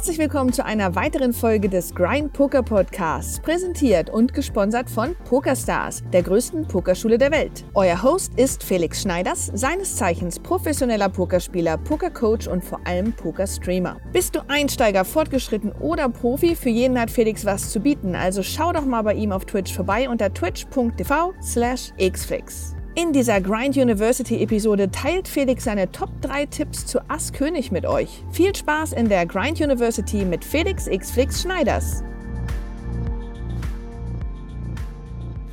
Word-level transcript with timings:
Herzlich 0.00 0.18
willkommen 0.18 0.50
zu 0.50 0.64
einer 0.64 0.94
weiteren 0.94 1.34
Folge 1.34 1.68
des 1.68 1.94
Grind 1.94 2.32
Poker 2.32 2.62
Podcasts, 2.62 3.38
präsentiert 3.38 4.08
und 4.08 4.32
gesponsert 4.32 4.88
von 4.88 5.14
PokerStars, 5.28 6.02
der 6.10 6.22
größten 6.22 6.66
Pokerschule 6.66 7.18
der 7.18 7.30
Welt. 7.30 7.66
Euer 7.74 8.02
Host 8.02 8.32
ist 8.38 8.64
Felix 8.64 9.02
Schneiders, 9.02 9.50
seines 9.52 9.96
Zeichens 9.96 10.40
professioneller 10.40 11.10
Pokerspieler, 11.10 11.76
Pokercoach 11.76 12.48
und 12.48 12.64
vor 12.64 12.80
allem 12.86 13.12
Pokerstreamer. 13.12 13.98
Bist 14.10 14.34
du 14.34 14.40
Einsteiger, 14.48 15.04
fortgeschritten 15.04 15.70
oder 15.72 16.08
Profi? 16.08 16.56
Für 16.56 16.70
jeden 16.70 16.98
hat 16.98 17.10
Felix 17.10 17.44
was 17.44 17.68
zu 17.68 17.78
bieten, 17.78 18.14
also 18.14 18.42
schau 18.42 18.72
doch 18.72 18.86
mal 18.86 19.02
bei 19.02 19.12
ihm 19.12 19.32
auf 19.32 19.44
Twitch 19.44 19.74
vorbei 19.74 20.08
unter 20.08 20.32
twitch.tv 20.32 21.34
slash 21.42 21.90
xflix. 21.98 22.74
In 23.02 23.14
dieser 23.14 23.40
Grind 23.40 23.78
University 23.78 24.42
Episode 24.42 24.90
teilt 24.90 25.26
Felix 25.26 25.64
seine 25.64 25.90
Top 25.90 26.10
3 26.20 26.44
Tipps 26.46 26.84
zu 26.84 27.00
Ass 27.08 27.32
König 27.32 27.72
mit 27.72 27.86
euch. 27.86 28.22
Viel 28.30 28.54
Spaß 28.54 28.92
in 28.92 29.08
der 29.08 29.24
Grind 29.24 29.58
University 29.58 30.26
mit 30.26 30.44
Felix 30.44 30.84
Xflix 30.84 31.40
Schneiders. 31.40 32.04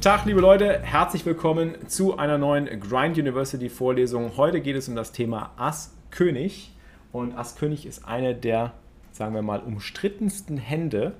Tag, 0.01 0.25
liebe 0.25 0.41
Leute, 0.41 0.81
herzlich 0.81 1.25
willkommen 1.25 1.75
zu 1.87 2.17
einer 2.17 2.37
neuen 2.37 2.81
Grind 2.81 3.17
University 3.17 3.69
Vorlesung. 3.69 4.35
Heute 4.35 4.59
geht 4.59 4.75
es 4.75 4.89
um 4.89 4.97
das 4.97 5.13
Thema 5.13 5.51
Ass 5.55 5.93
König. 6.11 6.75
Und 7.13 7.37
Ass 7.37 7.55
König 7.55 7.85
ist 7.85 8.05
eine 8.05 8.35
der, 8.35 8.73
sagen 9.13 9.33
wir 9.33 9.41
mal, 9.41 9.61
umstrittensten 9.61 10.57
Hände 10.57 11.13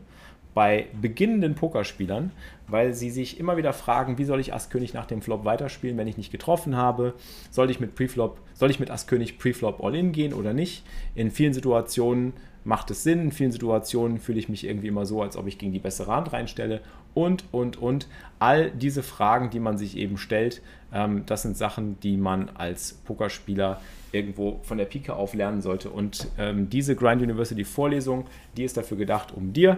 bei 0.58 0.88
beginnenden 1.00 1.54
Pokerspielern, 1.54 2.32
weil 2.68 2.96
sie 2.96 3.12
sich 3.12 3.40
immer 3.40 3.58
wieder 3.58 3.74
fragen, 3.74 4.18
wie 4.18 4.24
soll 4.24 4.40
ich 4.40 4.56
Ass 4.56 4.72
König 4.72 4.92
nach 4.92 5.06
dem 5.06 5.22
Flop 5.22 5.46
weiterspielen, 5.46 5.98
wenn 5.98 6.08
ich 6.08 6.18
nicht 6.18 6.32
getroffen 6.32 6.76
habe? 6.76 7.14
Soll 7.52 7.70
ich 7.70 7.80
mit 7.80 7.94
Preflop, 7.94 8.40
soll 8.56 8.72
ich 8.72 8.80
mit 8.80 8.90
Ass 8.90 9.06
König 9.06 9.38
Preflop 9.38 9.84
All-In 9.84 10.14
gehen 10.14 10.34
oder 10.34 10.54
nicht? 10.54 10.84
In 11.14 11.30
vielen 11.30 11.54
Situationen 11.54 12.34
macht 12.64 12.90
es 12.90 13.04
Sinn, 13.04 13.20
in 13.20 13.31
vielen 13.31 13.52
Situationen 13.52 14.18
fühle 14.18 14.40
ich 14.40 14.50
mich 14.50 14.66
irgendwie 14.66 14.88
immer 14.88 15.06
so, 15.06 15.22
als 15.22 15.38
ob 15.38 15.46
ich 15.46 15.59
gegen 15.59 15.73
die 15.73 15.80
bessere 15.80 16.12
Hand 16.12 16.34
reinstelle 16.34 16.81
und, 17.14 17.44
und, 17.52 17.78
und. 17.78 18.08
All 18.40 18.72
diese 18.72 19.03
Fragen, 19.03 19.52
die 19.52 19.59
man 19.59 19.78
sich 19.78 19.96
eben 19.96 20.18
stellt, 20.18 20.64
ähm, 20.92 21.22
das 21.28 21.44
sind 21.44 21.56
Sachen, 21.56 22.00
die 22.00 22.18
man 22.18 22.50
als 22.56 22.94
Pokerspieler 23.06 23.80
irgendwo 24.12 24.59
von 24.64 24.80
der 24.80 24.86
Pike 24.86 25.14
auf 25.14 25.36
lernen 25.36 25.62
sollte. 25.62 25.92
Und 25.92 26.30
ähm, 26.40 26.68
diese 26.68 26.96
Grind 26.96 27.22
University 27.22 27.64
Vorlesung, 27.64 28.26
die 28.58 28.64
ist 28.64 28.76
dafür 28.76 28.98
gedacht, 28.98 29.36
um 29.36 29.53
dir 29.53 29.78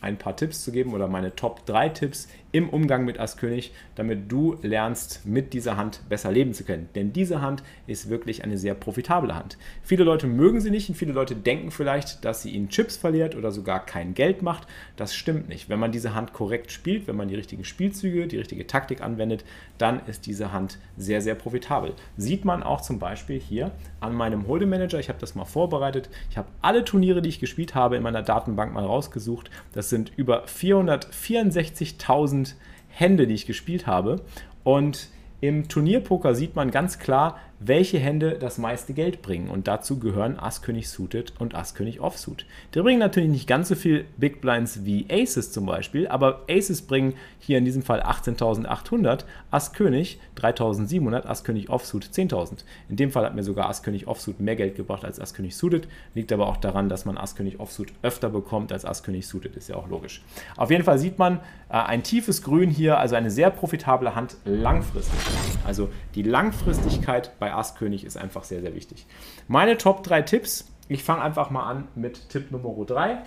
ein 0.00 0.18
paar 0.18 0.36
Tipps 0.36 0.62
zu 0.62 0.72
geben 0.72 0.94
oder 0.94 1.08
meine 1.08 1.34
Top 1.34 1.66
3 1.66 1.88
Tipps 1.90 2.28
im 2.50 2.68
Umgang 2.70 3.04
mit 3.04 3.20
Ass 3.20 3.36
König, 3.36 3.72
damit 3.94 4.32
du 4.32 4.56
lernst, 4.62 5.26
mit 5.26 5.52
dieser 5.52 5.76
Hand 5.76 6.00
besser 6.08 6.32
leben 6.32 6.54
zu 6.54 6.64
können. 6.64 6.88
Denn 6.94 7.12
diese 7.12 7.42
Hand 7.42 7.62
ist 7.86 8.08
wirklich 8.08 8.42
eine 8.42 8.56
sehr 8.56 8.74
profitable 8.74 9.34
Hand. 9.34 9.58
Viele 9.82 10.04
Leute 10.04 10.26
mögen 10.26 10.60
sie 10.60 10.70
nicht 10.70 10.88
und 10.88 10.94
viele 10.94 11.12
Leute 11.12 11.36
denken 11.36 11.70
vielleicht, 11.70 12.24
dass 12.24 12.42
sie 12.42 12.50
ihnen 12.50 12.70
Chips 12.70 12.96
verliert 12.96 13.36
oder 13.36 13.52
sogar 13.52 13.84
kein 13.84 14.14
Geld 14.14 14.40
macht. 14.42 14.66
Das 14.96 15.14
stimmt 15.14 15.48
nicht. 15.48 15.68
Wenn 15.68 15.78
man 15.78 15.92
diese 15.92 16.14
Hand 16.14 16.32
korrekt 16.32 16.72
spielt, 16.72 17.06
wenn 17.06 17.16
man 17.16 17.28
die 17.28 17.34
richtigen 17.34 17.64
Spielzüge, 17.64 18.26
die 18.26 18.38
richtige 18.38 18.66
Taktik 18.66 19.02
anwendet, 19.02 19.44
dann 19.76 20.00
ist 20.06 20.24
diese 20.26 20.52
Hand 20.52 20.78
sehr, 20.96 21.20
sehr 21.20 21.34
profitabel. 21.34 21.92
Sieht 22.16 22.46
man 22.46 22.62
auch 22.62 22.80
zum 22.80 22.98
Beispiel 22.98 23.38
hier 23.38 23.72
an 24.00 24.14
meinem 24.14 24.46
Hold'em 24.46 24.66
Manager. 24.66 24.98
Ich 24.98 25.10
habe 25.10 25.18
das 25.18 25.34
mal 25.34 25.44
vorbereitet. 25.44 26.08
Ich 26.30 26.38
habe 26.38 26.48
alle 26.62 26.84
Turniere, 26.84 27.20
die 27.20 27.28
ich 27.28 27.40
gespielt 27.40 27.74
habe, 27.74 27.96
in 27.96 28.02
meiner 28.02 28.22
Datenbank 28.22 28.72
mal 28.72 28.84
rausgesucht. 28.84 29.50
Das 29.72 29.90
sind 29.90 30.12
über 30.16 30.46
464.000 30.46 32.37
1000 32.38 32.56
Hände, 32.88 33.26
die 33.26 33.34
ich 33.34 33.46
gespielt 33.46 33.86
habe. 33.86 34.20
Und 34.64 35.08
im 35.40 35.68
Turnierpoker 35.68 36.34
sieht 36.34 36.56
man 36.56 36.70
ganz 36.70 36.98
klar, 36.98 37.38
welche 37.60 37.98
Hände 37.98 38.38
das 38.38 38.58
meiste 38.58 38.92
Geld 38.92 39.22
bringen. 39.22 39.50
Und 39.50 39.66
dazu 39.66 39.98
gehören 39.98 40.38
Ass-König 40.38 40.88
Suited 40.88 41.32
und 41.38 41.54
Ass-König 41.54 42.00
Offsuit. 42.00 42.46
Die 42.74 42.80
bringen 42.80 43.00
natürlich 43.00 43.30
nicht 43.30 43.48
ganz 43.48 43.68
so 43.68 43.74
viel 43.74 44.04
Big 44.16 44.40
Blinds 44.40 44.84
wie 44.84 45.06
Aces 45.10 45.52
zum 45.52 45.66
Beispiel, 45.66 46.06
aber 46.08 46.44
Aces 46.48 46.82
bringen 46.82 47.14
hier 47.40 47.58
in 47.58 47.64
diesem 47.64 47.82
Fall 47.82 48.02
18.800, 48.02 49.24
Ass-König 49.50 50.20
3.700, 50.36 51.26
Ass-König 51.26 51.68
Offsuit 51.68 52.04
10.000. 52.04 52.58
In 52.88 52.96
dem 52.96 53.10
Fall 53.10 53.24
hat 53.24 53.34
mir 53.34 53.42
sogar 53.42 53.68
Ass-König 53.68 54.06
Offsuit 54.06 54.40
mehr 54.40 54.56
Geld 54.56 54.76
gebracht 54.76 55.04
als 55.04 55.18
Ass-König 55.20 55.56
Suited. 55.56 55.88
Liegt 56.14 56.32
aber 56.32 56.46
auch 56.46 56.58
daran, 56.58 56.88
dass 56.88 57.04
man 57.04 57.18
Ass-König 57.18 57.58
Offsuit 57.58 57.92
öfter 58.02 58.30
bekommt 58.30 58.72
als 58.72 58.84
Ass-König 58.84 59.26
Suited, 59.26 59.56
ist 59.56 59.68
ja 59.68 59.76
auch 59.76 59.88
logisch. 59.88 60.22
Auf 60.56 60.70
jeden 60.70 60.84
Fall 60.84 60.98
sieht 60.98 61.18
man 61.18 61.38
äh, 61.70 61.72
ein 61.72 62.02
tiefes 62.02 62.42
Grün 62.42 62.70
hier, 62.70 62.98
also 62.98 63.16
eine 63.16 63.30
sehr 63.30 63.50
profitable 63.50 64.14
Hand 64.14 64.36
langfristig. 64.44 65.18
Also 65.66 65.88
die 66.14 66.22
Langfristigkeit 66.22 67.32
bei 67.38 67.47
bei 67.48 67.54
Ass-König 67.54 68.04
ist 68.04 68.18
einfach 68.18 68.44
sehr, 68.44 68.60
sehr 68.60 68.74
wichtig. 68.74 69.06
Meine 69.46 69.78
Top 69.78 70.02
3 70.02 70.22
Tipps. 70.22 70.70
Ich 70.88 71.02
fange 71.02 71.22
einfach 71.22 71.50
mal 71.50 71.64
an 71.64 71.88
mit 71.94 72.28
Tipp 72.28 72.50
Nummer 72.50 72.84
3. 72.84 73.22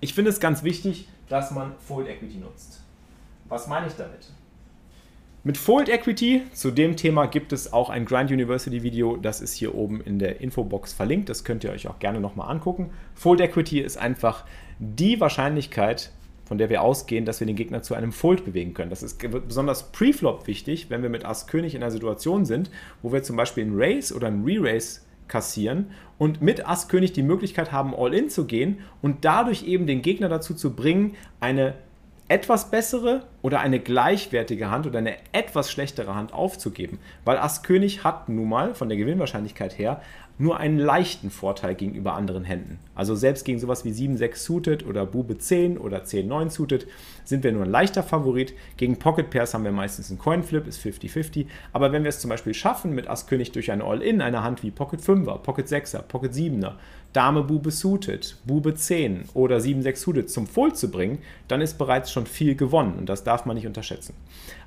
Ich 0.00 0.14
finde 0.14 0.30
es 0.30 0.40
ganz 0.40 0.64
wichtig, 0.64 1.08
dass 1.28 1.50
man 1.52 1.72
Fold 1.78 2.08
Equity 2.08 2.38
nutzt. 2.38 2.82
Was 3.48 3.68
meine 3.68 3.86
ich 3.86 3.94
damit? 3.94 4.30
Mit 5.44 5.56
Fold 5.56 5.88
Equity, 5.88 6.42
zu 6.52 6.70
dem 6.70 6.96
Thema 6.96 7.26
gibt 7.26 7.52
es 7.52 7.72
auch 7.72 7.90
ein 7.90 8.06
Grind 8.06 8.30
University 8.30 8.82
Video, 8.82 9.16
das 9.16 9.40
ist 9.40 9.52
hier 9.52 9.74
oben 9.74 10.00
in 10.00 10.18
der 10.18 10.40
Infobox 10.40 10.94
verlinkt, 10.94 11.28
das 11.28 11.44
könnt 11.44 11.64
ihr 11.64 11.70
euch 11.70 11.86
auch 11.86 11.98
gerne 11.98 12.18
nochmal 12.18 12.50
angucken. 12.50 12.90
Fold 13.14 13.40
Equity 13.40 13.80
ist 13.80 13.98
einfach 13.98 14.46
die 14.78 15.20
Wahrscheinlichkeit, 15.20 16.12
von 16.44 16.58
der 16.58 16.68
wir 16.68 16.82
ausgehen, 16.82 17.24
dass 17.24 17.40
wir 17.40 17.46
den 17.46 17.56
Gegner 17.56 17.82
zu 17.82 17.94
einem 17.94 18.12
Fold 18.12 18.44
bewegen 18.44 18.74
können. 18.74 18.90
Das 18.90 19.02
ist 19.02 19.18
besonders 19.46 19.92
Preflop 19.92 20.46
wichtig, 20.46 20.90
wenn 20.90 21.02
wir 21.02 21.08
mit 21.08 21.24
Ass 21.24 21.46
König 21.46 21.74
in 21.74 21.82
einer 21.82 21.90
Situation 21.90 22.44
sind, 22.44 22.70
wo 23.02 23.12
wir 23.12 23.22
zum 23.22 23.36
Beispiel 23.36 23.64
einen 23.64 23.80
Race 23.80 24.12
oder 24.12 24.28
einen 24.28 24.44
Re-Race 24.44 25.06
kassieren 25.28 25.90
und 26.18 26.42
mit 26.42 26.68
Ass 26.68 26.88
König 26.88 27.12
die 27.12 27.22
Möglichkeit 27.22 27.72
haben, 27.72 27.94
All-In 27.94 28.28
zu 28.28 28.46
gehen 28.46 28.80
und 29.00 29.24
dadurch 29.24 29.64
eben 29.64 29.86
den 29.86 30.02
Gegner 30.02 30.28
dazu 30.28 30.54
zu 30.54 30.74
bringen, 30.74 31.16
eine 31.40 31.74
etwas 32.28 32.70
bessere 32.70 33.22
oder 33.42 33.60
eine 33.60 33.80
gleichwertige 33.80 34.70
Hand 34.70 34.86
oder 34.86 34.98
eine 34.98 35.16
etwas 35.32 35.70
schlechtere 35.70 36.14
Hand 36.14 36.32
aufzugeben. 36.32 36.98
Weil 37.24 37.38
Ass 37.38 37.62
König 37.62 38.02
hat 38.02 38.28
nun 38.28 38.48
mal 38.48 38.74
von 38.74 38.88
der 38.88 38.96
Gewinnwahrscheinlichkeit 38.96 39.78
her 39.78 40.00
nur 40.36 40.58
einen 40.58 40.78
leichten 40.78 41.30
Vorteil 41.30 41.74
gegenüber 41.74 42.14
anderen 42.14 42.42
Händen. 42.44 42.80
Also 42.94 43.14
selbst 43.14 43.44
gegen 43.44 43.60
sowas 43.60 43.84
wie 43.84 43.92
7-6 43.92 44.36
suited 44.36 44.86
oder 44.86 45.06
Bube 45.06 45.38
10 45.38 45.78
oder 45.78 46.02
10-9 46.02 46.50
suited 46.50 46.88
sind 47.24 47.44
wir 47.44 47.52
nur 47.52 47.62
ein 47.62 47.70
leichter 47.70 48.02
Favorit. 48.02 48.52
Gegen 48.76 48.98
Pocket 48.98 49.30
Pairs 49.30 49.54
haben 49.54 49.64
wir 49.64 49.70
meistens 49.70 50.10
einen 50.10 50.18
Coinflip, 50.18 50.66
ist 50.66 50.84
50-50. 50.84 51.46
Aber 51.72 51.92
wenn 51.92 52.02
wir 52.02 52.08
es 52.08 52.18
zum 52.18 52.30
Beispiel 52.30 52.54
schaffen, 52.54 52.94
mit 52.94 53.06
Ass 53.06 53.26
König 53.28 53.52
durch 53.52 53.70
ein 53.70 53.82
All-In 53.82 54.20
eine 54.20 54.42
Hand 54.42 54.62
wie 54.64 54.72
Pocket 54.72 55.00
5er, 55.00 55.38
Pocket 55.38 55.66
6er, 55.66 56.02
Pocket 56.02 56.32
7er, 56.32 56.72
Dame 57.14 57.44
Bube 57.44 57.70
suited, 57.70 58.36
Bube 58.44 58.74
10 58.74 59.30
oder 59.32 59.58
7-6 59.58 59.96
suited 59.96 60.30
zum 60.30 60.46
Fold 60.46 60.76
zu 60.76 60.90
bringen, 60.90 61.20
dann 61.48 61.60
ist 61.60 61.78
bereits 61.78 62.10
schon 62.12 62.26
viel 62.26 62.56
gewonnen 62.56 62.98
und 62.98 63.08
das 63.08 63.24
darf 63.24 63.46
man 63.46 63.56
nicht 63.56 63.66
unterschätzen. 63.66 64.14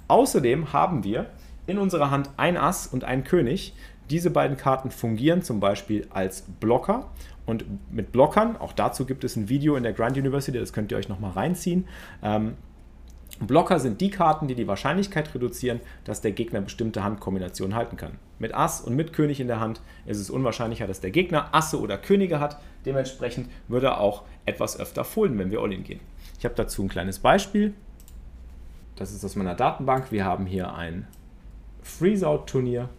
Außerdem 0.07 0.73
haben 0.73 1.03
wir 1.03 1.29
in 1.67 1.77
unserer 1.77 2.09
Hand 2.09 2.29
ein 2.37 2.57
Ass 2.57 2.87
und 2.87 3.03
ein 3.03 3.25
König. 3.25 3.73
Diese 4.09 4.31
beiden 4.31 4.55
Karten 4.55 4.89
fungieren 4.89 5.41
zum 5.41 5.59
Beispiel 5.59 6.07
als 6.09 6.43
Blocker 6.61 7.09
und 7.45 7.65
mit 7.91 8.13
Blockern, 8.13 8.55
auch 8.55 8.71
dazu 8.71 9.05
gibt 9.05 9.25
es 9.25 9.35
ein 9.35 9.49
Video 9.49 9.75
in 9.75 9.83
der 9.83 9.93
Grand 9.93 10.17
University, 10.17 10.57
das 10.57 10.71
könnt 10.71 10.91
ihr 10.91 10.97
euch 10.97 11.09
nochmal 11.09 11.31
reinziehen. 11.31 11.85
Ähm, 12.23 12.53
Blocker 13.39 13.79
sind 13.79 14.01
die 14.01 14.09
Karten, 14.09 14.47
die 14.47 14.55
die 14.55 14.67
Wahrscheinlichkeit 14.67 15.33
reduzieren, 15.33 15.79
dass 16.05 16.21
der 16.21 16.31
Gegner 16.31 16.61
bestimmte 16.61 17.03
Handkombinationen 17.03 17.75
halten 17.75 17.95
kann. 17.95 18.17
Mit 18.39 18.53
Ass 18.53 18.81
und 18.81 18.95
mit 18.95 19.13
König 19.13 19.39
in 19.39 19.47
der 19.47 19.59
Hand 19.59 19.81
ist 20.05 20.19
es 20.19 20.29
unwahrscheinlicher, 20.29 20.87
dass 20.87 21.01
der 21.01 21.11
Gegner 21.11 21.53
Asse 21.53 21.79
oder 21.79 21.97
Könige 21.97 22.39
hat. 22.39 22.59
Dementsprechend 22.85 23.49
würde 23.67 23.87
er 23.87 23.99
auch 23.99 24.23
etwas 24.45 24.79
öfter 24.79 25.03
folden, 25.03 25.37
wenn 25.37 25.51
wir 25.51 25.59
All-In 25.59 25.83
gehen. 25.83 25.99
Ich 26.39 26.45
habe 26.45 26.55
dazu 26.55 26.83
ein 26.83 26.89
kleines 26.89 27.19
Beispiel. 27.19 27.73
Das 28.95 29.11
ist 29.11 29.23
aus 29.23 29.35
meiner 29.35 29.55
Datenbank. 29.55 30.11
Wir 30.11 30.25
haben 30.25 30.47
hier 30.47 30.73
ein 30.73 31.07
Freeze-Out-Turnier 31.83 32.89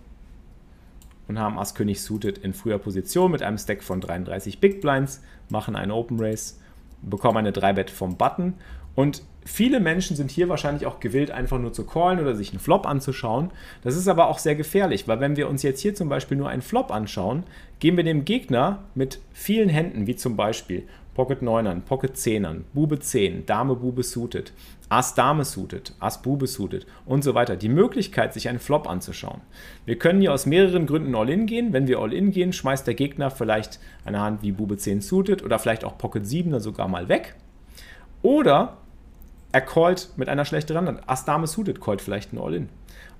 und 1.26 1.38
haben 1.38 1.58
Ass 1.58 1.74
König 1.74 2.00
suited 2.00 2.38
in 2.38 2.54
früher 2.54 2.78
Position 2.78 3.32
mit 3.32 3.42
einem 3.42 3.58
Stack 3.58 3.82
von 3.82 4.00
33 4.00 4.60
Big 4.60 4.80
Blinds, 4.80 5.20
machen 5.50 5.76
eine 5.76 5.94
Open 5.94 6.18
Race, 6.20 6.60
bekommen 7.02 7.38
eine 7.38 7.50
3-Bet 7.50 7.90
vom 7.90 8.16
Button 8.16 8.54
und 8.94 9.22
viele 9.48 9.80
Menschen 9.80 10.16
sind 10.16 10.30
hier 10.30 10.48
wahrscheinlich 10.48 10.86
auch 10.86 11.00
gewillt, 11.00 11.30
einfach 11.30 11.58
nur 11.58 11.72
zu 11.72 11.84
callen 11.84 12.20
oder 12.20 12.34
sich 12.34 12.50
einen 12.50 12.60
Flop 12.60 12.86
anzuschauen. 12.86 13.50
Das 13.82 13.96
ist 13.96 14.08
aber 14.08 14.28
auch 14.28 14.38
sehr 14.38 14.54
gefährlich, 14.54 15.08
weil 15.08 15.20
wenn 15.20 15.36
wir 15.36 15.48
uns 15.48 15.62
jetzt 15.62 15.80
hier 15.80 15.94
zum 15.94 16.08
Beispiel 16.08 16.36
nur 16.36 16.48
einen 16.48 16.62
Flop 16.62 16.90
anschauen, 16.90 17.44
geben 17.80 17.96
wir 17.96 18.04
dem 18.04 18.24
Gegner 18.24 18.84
mit 18.94 19.20
vielen 19.32 19.68
Händen, 19.68 20.06
wie 20.06 20.16
zum 20.16 20.36
Beispiel 20.36 20.84
Pocket 21.14 21.42
9ern, 21.42 21.80
Pocket 21.80 22.14
10ern, 22.14 22.60
Bube 22.74 23.00
10, 23.00 23.44
Dame 23.44 23.74
Bube 23.74 24.04
suited, 24.04 24.52
Ass 24.88 25.14
Dame 25.14 25.44
suited, 25.44 25.92
Ass 25.98 26.22
Bube 26.22 26.46
suited 26.46 26.86
und 27.06 27.24
so 27.24 27.34
weiter, 27.34 27.56
die 27.56 27.68
Möglichkeit, 27.68 28.32
sich 28.32 28.48
einen 28.48 28.60
Flop 28.60 28.88
anzuschauen. 28.88 29.40
Wir 29.84 29.98
können 29.98 30.20
hier 30.20 30.32
aus 30.32 30.46
mehreren 30.46 30.86
Gründen 30.86 31.16
All-In 31.16 31.46
gehen. 31.46 31.72
Wenn 31.72 31.88
wir 31.88 31.98
All-In 31.98 32.30
gehen, 32.30 32.52
schmeißt 32.52 32.86
der 32.86 32.94
Gegner 32.94 33.30
vielleicht 33.30 33.80
eine 34.04 34.20
Hand 34.20 34.42
wie 34.42 34.52
Bube 34.52 34.76
10 34.76 35.00
suited 35.00 35.42
oder 35.42 35.58
vielleicht 35.58 35.84
auch 35.84 35.98
Pocket 35.98 36.24
7er 36.24 36.60
sogar 36.60 36.86
mal 36.86 37.08
weg. 37.08 37.34
Oder 38.22 38.76
er 39.52 39.60
callt 39.60 40.10
mit 40.16 40.28
einer 40.28 40.44
schlechteren 40.44 40.86
Hand. 40.86 41.00
Ass 41.06 41.24
Dame 41.24 41.46
suited 41.46 41.80
callt 41.80 42.02
vielleicht 42.02 42.32
ein 42.32 42.38
All-In. 42.38 42.68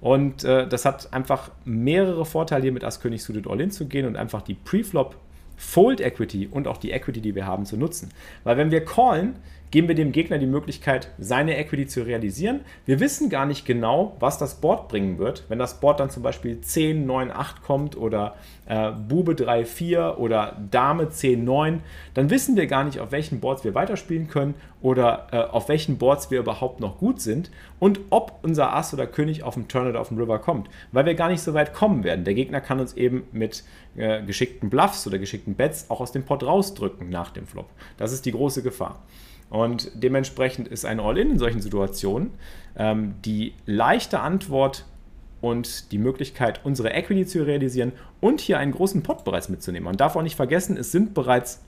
Und 0.00 0.44
äh, 0.44 0.68
das 0.68 0.84
hat 0.84 1.12
einfach 1.12 1.50
mehrere 1.64 2.24
Vorteile, 2.24 2.62
hier 2.62 2.72
mit 2.72 2.84
Ass 2.84 3.00
König 3.00 3.22
suited 3.22 3.46
All-In 3.46 3.70
zu 3.70 3.86
gehen 3.86 4.06
und 4.06 4.16
einfach 4.16 4.42
die 4.42 4.54
Preflop 4.54 5.16
Fold 5.56 6.00
Equity 6.00 6.46
und 6.46 6.68
auch 6.68 6.76
die 6.76 6.92
Equity, 6.92 7.20
die 7.20 7.34
wir 7.34 7.46
haben, 7.46 7.66
zu 7.66 7.76
nutzen. 7.76 8.10
Weil 8.44 8.56
wenn 8.56 8.70
wir 8.70 8.84
callen, 8.84 9.36
geben 9.70 9.88
wir 9.88 9.94
dem 9.94 10.12
Gegner 10.12 10.38
die 10.38 10.46
Möglichkeit, 10.46 11.10
seine 11.18 11.56
Equity 11.56 11.86
zu 11.86 12.02
realisieren. 12.02 12.60
Wir 12.86 13.00
wissen 13.00 13.28
gar 13.28 13.46
nicht 13.46 13.66
genau, 13.66 14.16
was 14.20 14.38
das 14.38 14.60
Board 14.60 14.88
bringen 14.88 15.18
wird. 15.18 15.44
Wenn 15.48 15.58
das 15.58 15.80
Board 15.80 16.00
dann 16.00 16.10
zum 16.10 16.22
Beispiel 16.22 16.60
10, 16.60 17.06
9, 17.06 17.30
8 17.30 17.62
kommt 17.62 17.96
oder 17.96 18.36
äh, 18.66 18.90
Bube 18.92 19.34
3, 19.34 19.64
4 19.64 20.16
oder 20.18 20.56
Dame 20.70 21.10
10, 21.10 21.44
9, 21.44 21.82
dann 22.14 22.30
wissen 22.30 22.56
wir 22.56 22.66
gar 22.66 22.84
nicht, 22.84 23.00
auf 23.00 23.12
welchen 23.12 23.40
Boards 23.40 23.64
wir 23.64 23.74
weiterspielen 23.74 24.28
können 24.28 24.54
oder 24.80 25.26
äh, 25.32 25.38
auf 25.38 25.68
welchen 25.68 25.98
Boards 25.98 26.30
wir 26.30 26.38
überhaupt 26.38 26.80
noch 26.80 26.98
gut 26.98 27.20
sind 27.20 27.50
und 27.78 28.00
ob 28.10 28.38
unser 28.42 28.74
Ass 28.74 28.94
oder 28.94 29.06
König 29.06 29.42
auf 29.42 29.54
dem 29.54 29.68
Turn 29.68 29.88
oder 29.88 30.00
auf 30.00 30.08
dem 30.08 30.18
River 30.18 30.38
kommt, 30.38 30.68
weil 30.92 31.06
wir 31.06 31.14
gar 31.14 31.28
nicht 31.28 31.42
so 31.42 31.54
weit 31.54 31.74
kommen 31.74 32.04
werden. 32.04 32.24
Der 32.24 32.34
Gegner 32.34 32.60
kann 32.60 32.80
uns 32.80 32.94
eben 32.94 33.24
mit 33.32 33.64
äh, 33.96 34.22
geschickten 34.22 34.70
Bluffs 34.70 35.06
oder 35.06 35.18
geschickten 35.18 35.54
Bets 35.54 35.90
auch 35.90 36.00
aus 36.00 36.12
dem 36.12 36.24
Pot 36.24 36.44
rausdrücken 36.44 37.10
nach 37.10 37.30
dem 37.30 37.46
Flop. 37.46 37.68
Das 37.96 38.12
ist 38.12 38.24
die 38.26 38.32
große 38.32 38.62
Gefahr. 38.62 39.02
Und 39.50 39.90
dementsprechend 39.94 40.68
ist 40.68 40.84
ein 40.84 41.00
All-In 41.00 41.30
in 41.30 41.38
solchen 41.38 41.60
Situationen 41.60 42.30
ähm, 42.76 43.14
die 43.24 43.54
leichte 43.66 44.20
Antwort 44.20 44.84
und 45.40 45.92
die 45.92 45.98
Möglichkeit, 45.98 46.60
unsere 46.64 46.90
Equity 46.90 47.24
zu 47.24 47.42
realisieren 47.44 47.92
und 48.20 48.40
hier 48.40 48.58
einen 48.58 48.72
großen 48.72 49.02
Pot 49.02 49.24
bereits 49.24 49.48
mitzunehmen. 49.48 49.84
Man 49.84 49.96
darf 49.96 50.16
auch 50.16 50.22
nicht 50.22 50.36
vergessen, 50.36 50.76
es 50.76 50.92
sind 50.92 51.14
bereits 51.14 51.60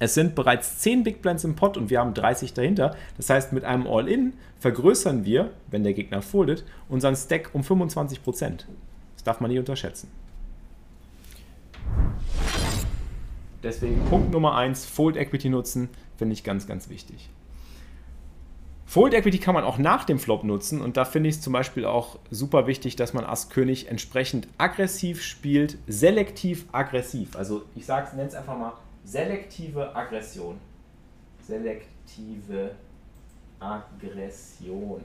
es 0.00 0.14
sind 0.14 0.34
bereits 0.34 0.78
10 0.80 1.04
Big 1.04 1.22
Blinds 1.22 1.44
im 1.44 1.54
Pot 1.54 1.76
und 1.76 1.88
wir 1.88 2.00
haben 2.00 2.14
30 2.14 2.52
dahinter. 2.52 2.96
Das 3.16 3.30
heißt, 3.30 3.52
mit 3.52 3.64
einem 3.64 3.86
All-In 3.86 4.32
vergrößern 4.58 5.24
wir, 5.24 5.50
wenn 5.70 5.84
der 5.84 5.92
Gegner 5.92 6.20
foldet, 6.20 6.64
unseren 6.88 7.14
Stack 7.14 7.50
um 7.52 7.62
25%. 7.62 8.64
Das 9.14 9.24
darf 9.24 9.40
man 9.40 9.50
nicht 9.50 9.60
unterschätzen. 9.60 10.10
Deswegen 13.62 14.04
Punkt 14.06 14.32
Nummer 14.32 14.56
1, 14.56 14.84
Fold 14.84 15.16
Equity 15.16 15.48
nutzen, 15.48 15.88
finde 16.24 16.32
ich 16.32 16.42
ganz, 16.42 16.66
ganz 16.66 16.88
wichtig. 16.88 17.28
Fold 18.86 19.12
Equity 19.12 19.38
kann 19.38 19.52
man 19.52 19.62
auch 19.62 19.76
nach 19.76 20.04
dem 20.04 20.18
Flop 20.18 20.42
nutzen 20.42 20.80
und 20.80 20.96
da 20.96 21.04
finde 21.04 21.28
ich 21.28 21.34
es 21.34 21.42
zum 21.42 21.52
Beispiel 21.52 21.84
auch 21.84 22.18
super 22.30 22.66
wichtig, 22.66 22.96
dass 22.96 23.12
man 23.12 23.26
Ass 23.26 23.50
König 23.50 23.88
entsprechend 23.88 24.48
aggressiv 24.56 25.22
spielt, 25.22 25.76
selektiv 25.86 26.64
aggressiv. 26.72 27.36
Also 27.36 27.66
ich 27.74 27.86
nenne 27.86 28.26
es 28.26 28.34
einfach 28.34 28.56
mal 28.56 28.72
selektive 29.04 29.94
Aggression. 29.94 30.58
Selektive 31.46 32.70
Aggression. 33.60 35.02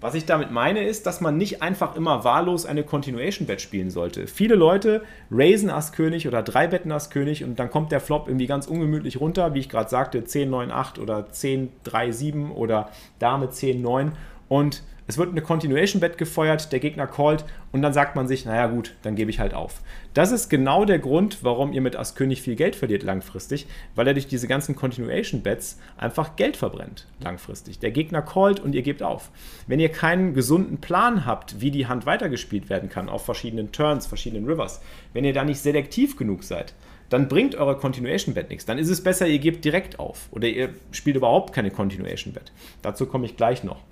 Was 0.00 0.14
ich 0.14 0.26
damit 0.26 0.52
meine, 0.52 0.84
ist, 0.84 1.06
dass 1.06 1.20
man 1.20 1.36
nicht 1.36 1.60
einfach 1.60 1.96
immer 1.96 2.22
wahllos 2.22 2.66
eine 2.66 2.84
Continuation 2.84 3.48
Bet 3.48 3.60
spielen 3.60 3.90
sollte. 3.90 4.28
Viele 4.28 4.54
Leute 4.54 5.02
raisen 5.28 5.70
Ass 5.70 5.92
König 5.92 6.28
oder 6.28 6.42
drei 6.42 6.68
Betten 6.68 6.92
Ass 6.92 7.10
König 7.10 7.42
und 7.42 7.58
dann 7.58 7.68
kommt 7.68 7.90
der 7.90 8.00
Flop 8.00 8.28
irgendwie 8.28 8.46
ganz 8.46 8.68
ungemütlich 8.68 9.18
runter, 9.18 9.54
wie 9.54 9.58
ich 9.58 9.68
gerade 9.68 9.90
sagte, 9.90 10.22
10, 10.22 10.50
9, 10.50 10.70
8 10.70 11.00
oder 11.00 11.28
10, 11.30 11.70
3, 11.82 12.12
7 12.12 12.52
oder 12.52 12.90
Dame 13.18 13.50
10, 13.50 13.82
9 13.82 14.12
und 14.48 14.84
es 15.08 15.16
wird 15.16 15.30
eine 15.30 15.40
Continuation 15.40 16.00
Bet 16.00 16.18
gefeuert, 16.18 16.70
der 16.70 16.80
Gegner 16.80 17.06
callt 17.06 17.46
und 17.72 17.80
dann 17.80 17.94
sagt 17.94 18.14
man 18.14 18.28
sich, 18.28 18.44
naja 18.44 18.66
gut, 18.66 18.94
dann 19.00 19.16
gebe 19.16 19.30
ich 19.30 19.40
halt 19.40 19.54
auf. 19.54 19.80
Das 20.12 20.32
ist 20.32 20.50
genau 20.50 20.84
der 20.84 20.98
Grund, 20.98 21.38
warum 21.42 21.72
ihr 21.72 21.80
mit 21.80 21.96
Ass 21.96 22.14
König 22.14 22.42
viel 22.42 22.56
Geld 22.56 22.76
verliert 22.76 23.02
langfristig, 23.02 23.66
weil 23.94 24.06
er 24.06 24.12
durch 24.12 24.26
diese 24.26 24.46
ganzen 24.46 24.76
Continuation 24.76 25.40
Bets 25.40 25.78
einfach 25.96 26.36
Geld 26.36 26.58
verbrennt 26.58 27.06
langfristig. 27.20 27.78
Der 27.78 27.90
Gegner 27.90 28.20
callt 28.20 28.60
und 28.60 28.74
ihr 28.74 28.82
gebt 28.82 29.02
auf. 29.02 29.30
Wenn 29.66 29.80
ihr 29.80 29.88
keinen 29.88 30.34
gesunden 30.34 30.76
Plan 30.76 31.24
habt, 31.24 31.62
wie 31.62 31.70
die 31.70 31.86
Hand 31.86 32.04
weitergespielt 32.04 32.68
werden 32.68 32.90
kann 32.90 33.08
auf 33.08 33.24
verschiedenen 33.24 33.72
Turns, 33.72 34.06
verschiedenen 34.06 34.44
Rivers, 34.44 34.82
wenn 35.14 35.24
ihr 35.24 35.32
da 35.32 35.42
nicht 35.42 35.60
selektiv 35.60 36.18
genug 36.18 36.44
seid, 36.44 36.74
dann 37.08 37.28
bringt 37.28 37.54
eure 37.54 37.78
Continuation 37.78 38.34
Bet 38.34 38.50
nichts. 38.50 38.66
Dann 38.66 38.76
ist 38.76 38.90
es 38.90 39.02
besser, 39.02 39.26
ihr 39.26 39.38
gebt 39.38 39.64
direkt 39.64 39.98
auf 39.98 40.28
oder 40.32 40.48
ihr 40.48 40.68
spielt 40.90 41.16
überhaupt 41.16 41.54
keine 41.54 41.70
Continuation 41.70 42.34
Bet. 42.34 42.52
Dazu 42.82 43.06
komme 43.06 43.24
ich 43.24 43.38
gleich 43.38 43.64
noch. 43.64 43.82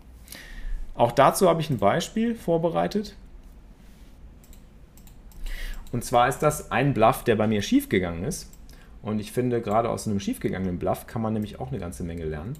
Auch 0.97 1.13
dazu 1.13 1.49
habe 1.49 1.61
ich 1.61 1.71
ein 1.71 1.79
Beispiel 1.79 2.35
vorbereitet. 2.35 3.15
Und 5.93 6.05
zwar 6.05 6.29
ist 6.29 6.41
das 6.41 6.71
ein 6.71 6.95
Bluff, 6.95 7.25
der 7.25 7.37
bei 7.37 7.47
mir 7.47 7.63
schiefgegangen 7.63 8.25
ist. 8.25 8.51
Und 9.03 9.21
ich 9.21 9.31
finde, 9.31 9.61
gerade 9.61 9.89
aus 9.89 10.07
einem 10.07 10.21
schiefgegangenen 10.21 10.79
Bluff 10.79 11.07
kann 11.07 11.23
man 11.23 11.33
nämlich 11.33 11.61
auch 11.61 11.69
eine 11.69 11.79
ganze 11.79 12.03
Menge 12.03 12.25
lernen. 12.25 12.57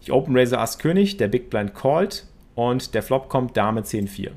Ich 0.00 0.12
Open 0.12 0.36
Razor 0.36 0.60
Ass 0.60 0.78
König, 0.78 1.16
der 1.16 1.28
Big 1.28 1.50
Blind 1.50 1.74
called 1.74 2.24
und 2.54 2.94
der 2.94 3.02
Flop 3.02 3.28
kommt 3.28 3.56
Dame 3.56 3.80
10-4. 3.80 4.30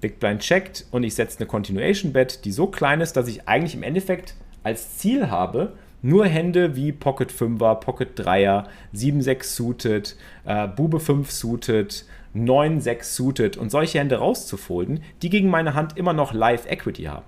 Big 0.00 0.18
Blind 0.18 0.40
checkt 0.40 0.86
und 0.90 1.04
ich 1.04 1.14
setze 1.14 1.38
eine 1.38 1.46
Continuation 1.46 2.12
Bet, 2.12 2.44
die 2.44 2.52
so 2.52 2.66
klein 2.66 3.00
ist, 3.00 3.16
dass 3.16 3.28
ich 3.28 3.48
eigentlich 3.48 3.74
im 3.74 3.84
Endeffekt 3.84 4.34
als 4.64 4.98
Ziel 4.98 5.30
habe, 5.30 5.74
nur 6.02 6.26
Hände 6.26 6.76
wie 6.76 6.92
Pocket 6.92 7.30
5er, 7.30 7.76
Pocket 7.76 8.18
3er, 8.18 8.64
7-6 8.94 9.44
suited, 9.44 10.16
äh, 10.44 10.66
Bube 10.68 11.00
5 11.00 11.30
suited, 11.30 12.04
9-6 12.34 13.02
suited 13.04 13.56
und 13.56 13.70
solche 13.70 13.98
Hände 14.00 14.16
rauszufolden, 14.16 15.02
die 15.22 15.30
gegen 15.30 15.48
meine 15.48 15.74
Hand 15.74 15.96
immer 15.96 16.12
noch 16.12 16.32
Live 16.32 16.70
Equity 16.70 17.04
haben. 17.04 17.26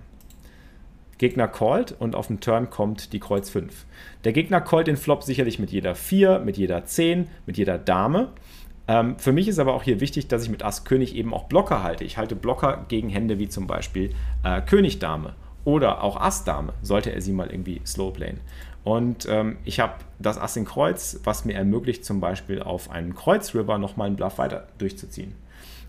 Gegner 1.19 1.47
callt 1.47 1.95
und 1.99 2.17
auf 2.17 2.27
den 2.27 2.41
Turn 2.41 2.71
kommt 2.71 3.13
die 3.13 3.21
Kreuz 3.21 3.49
5. 3.49 3.87
Der 4.25 4.33
Gegner 4.33 4.61
callt 4.61 4.89
den 4.89 4.97
Flop 4.97 5.23
sicherlich 5.23 5.61
mit 5.61 5.71
jeder 5.71 5.95
4, 5.95 6.41
mit 6.41 6.57
jeder 6.57 6.85
10, 6.85 7.29
mit 7.47 7.57
jeder 7.57 7.79
Dame. 7.79 8.33
Ähm, 8.89 9.17
für 9.19 9.33
mich 9.33 9.47
ist 9.47 9.61
aber 9.61 9.75
auch 9.75 9.85
hier 9.85 10.01
wichtig, 10.01 10.27
dass 10.27 10.43
ich 10.43 10.51
mit 10.51 10.65
Ass 10.65 10.85
König 10.85 11.15
eben 11.15 11.33
auch 11.33 11.45
Blocker 11.45 11.83
halte. 11.85 12.05
Ich 12.05 12.19
halte 12.19 12.35
Blocker 12.35 12.85
gegen 12.89 13.09
Hände 13.09 13.39
wie 13.39 13.49
zum 13.49 13.69
Beispiel 13.69 14.11
äh, 14.43 14.61
König 14.63 14.99
Dame 14.99 15.35
oder 15.65 16.03
auch 16.03 16.21
Ass-Dame, 16.21 16.73
sollte 16.83 17.13
er 17.13 17.21
sie 17.21 17.33
mal 17.33 17.51
irgendwie 17.51 17.81
slow 17.87 18.13
playen. 18.13 18.41
Und 18.85 19.27
ähm, 19.31 19.57
ich 19.65 19.81
habe 19.81 19.95
das 20.19 20.39
Ass 20.39 20.57
in 20.57 20.67
Kreuz, 20.67 21.19
was 21.25 21.45
mir 21.45 21.55
ermöglicht, 21.55 22.05
zum 22.05 22.21
Beispiel 22.21 22.63
auf 22.63 22.91
einen 22.91 23.15
Kreuz-River 23.15 23.79
nochmal 23.79 24.09
einen 24.09 24.17
Bluff 24.17 24.39
weiter 24.39 24.69
durchzuziehen. 24.79 25.35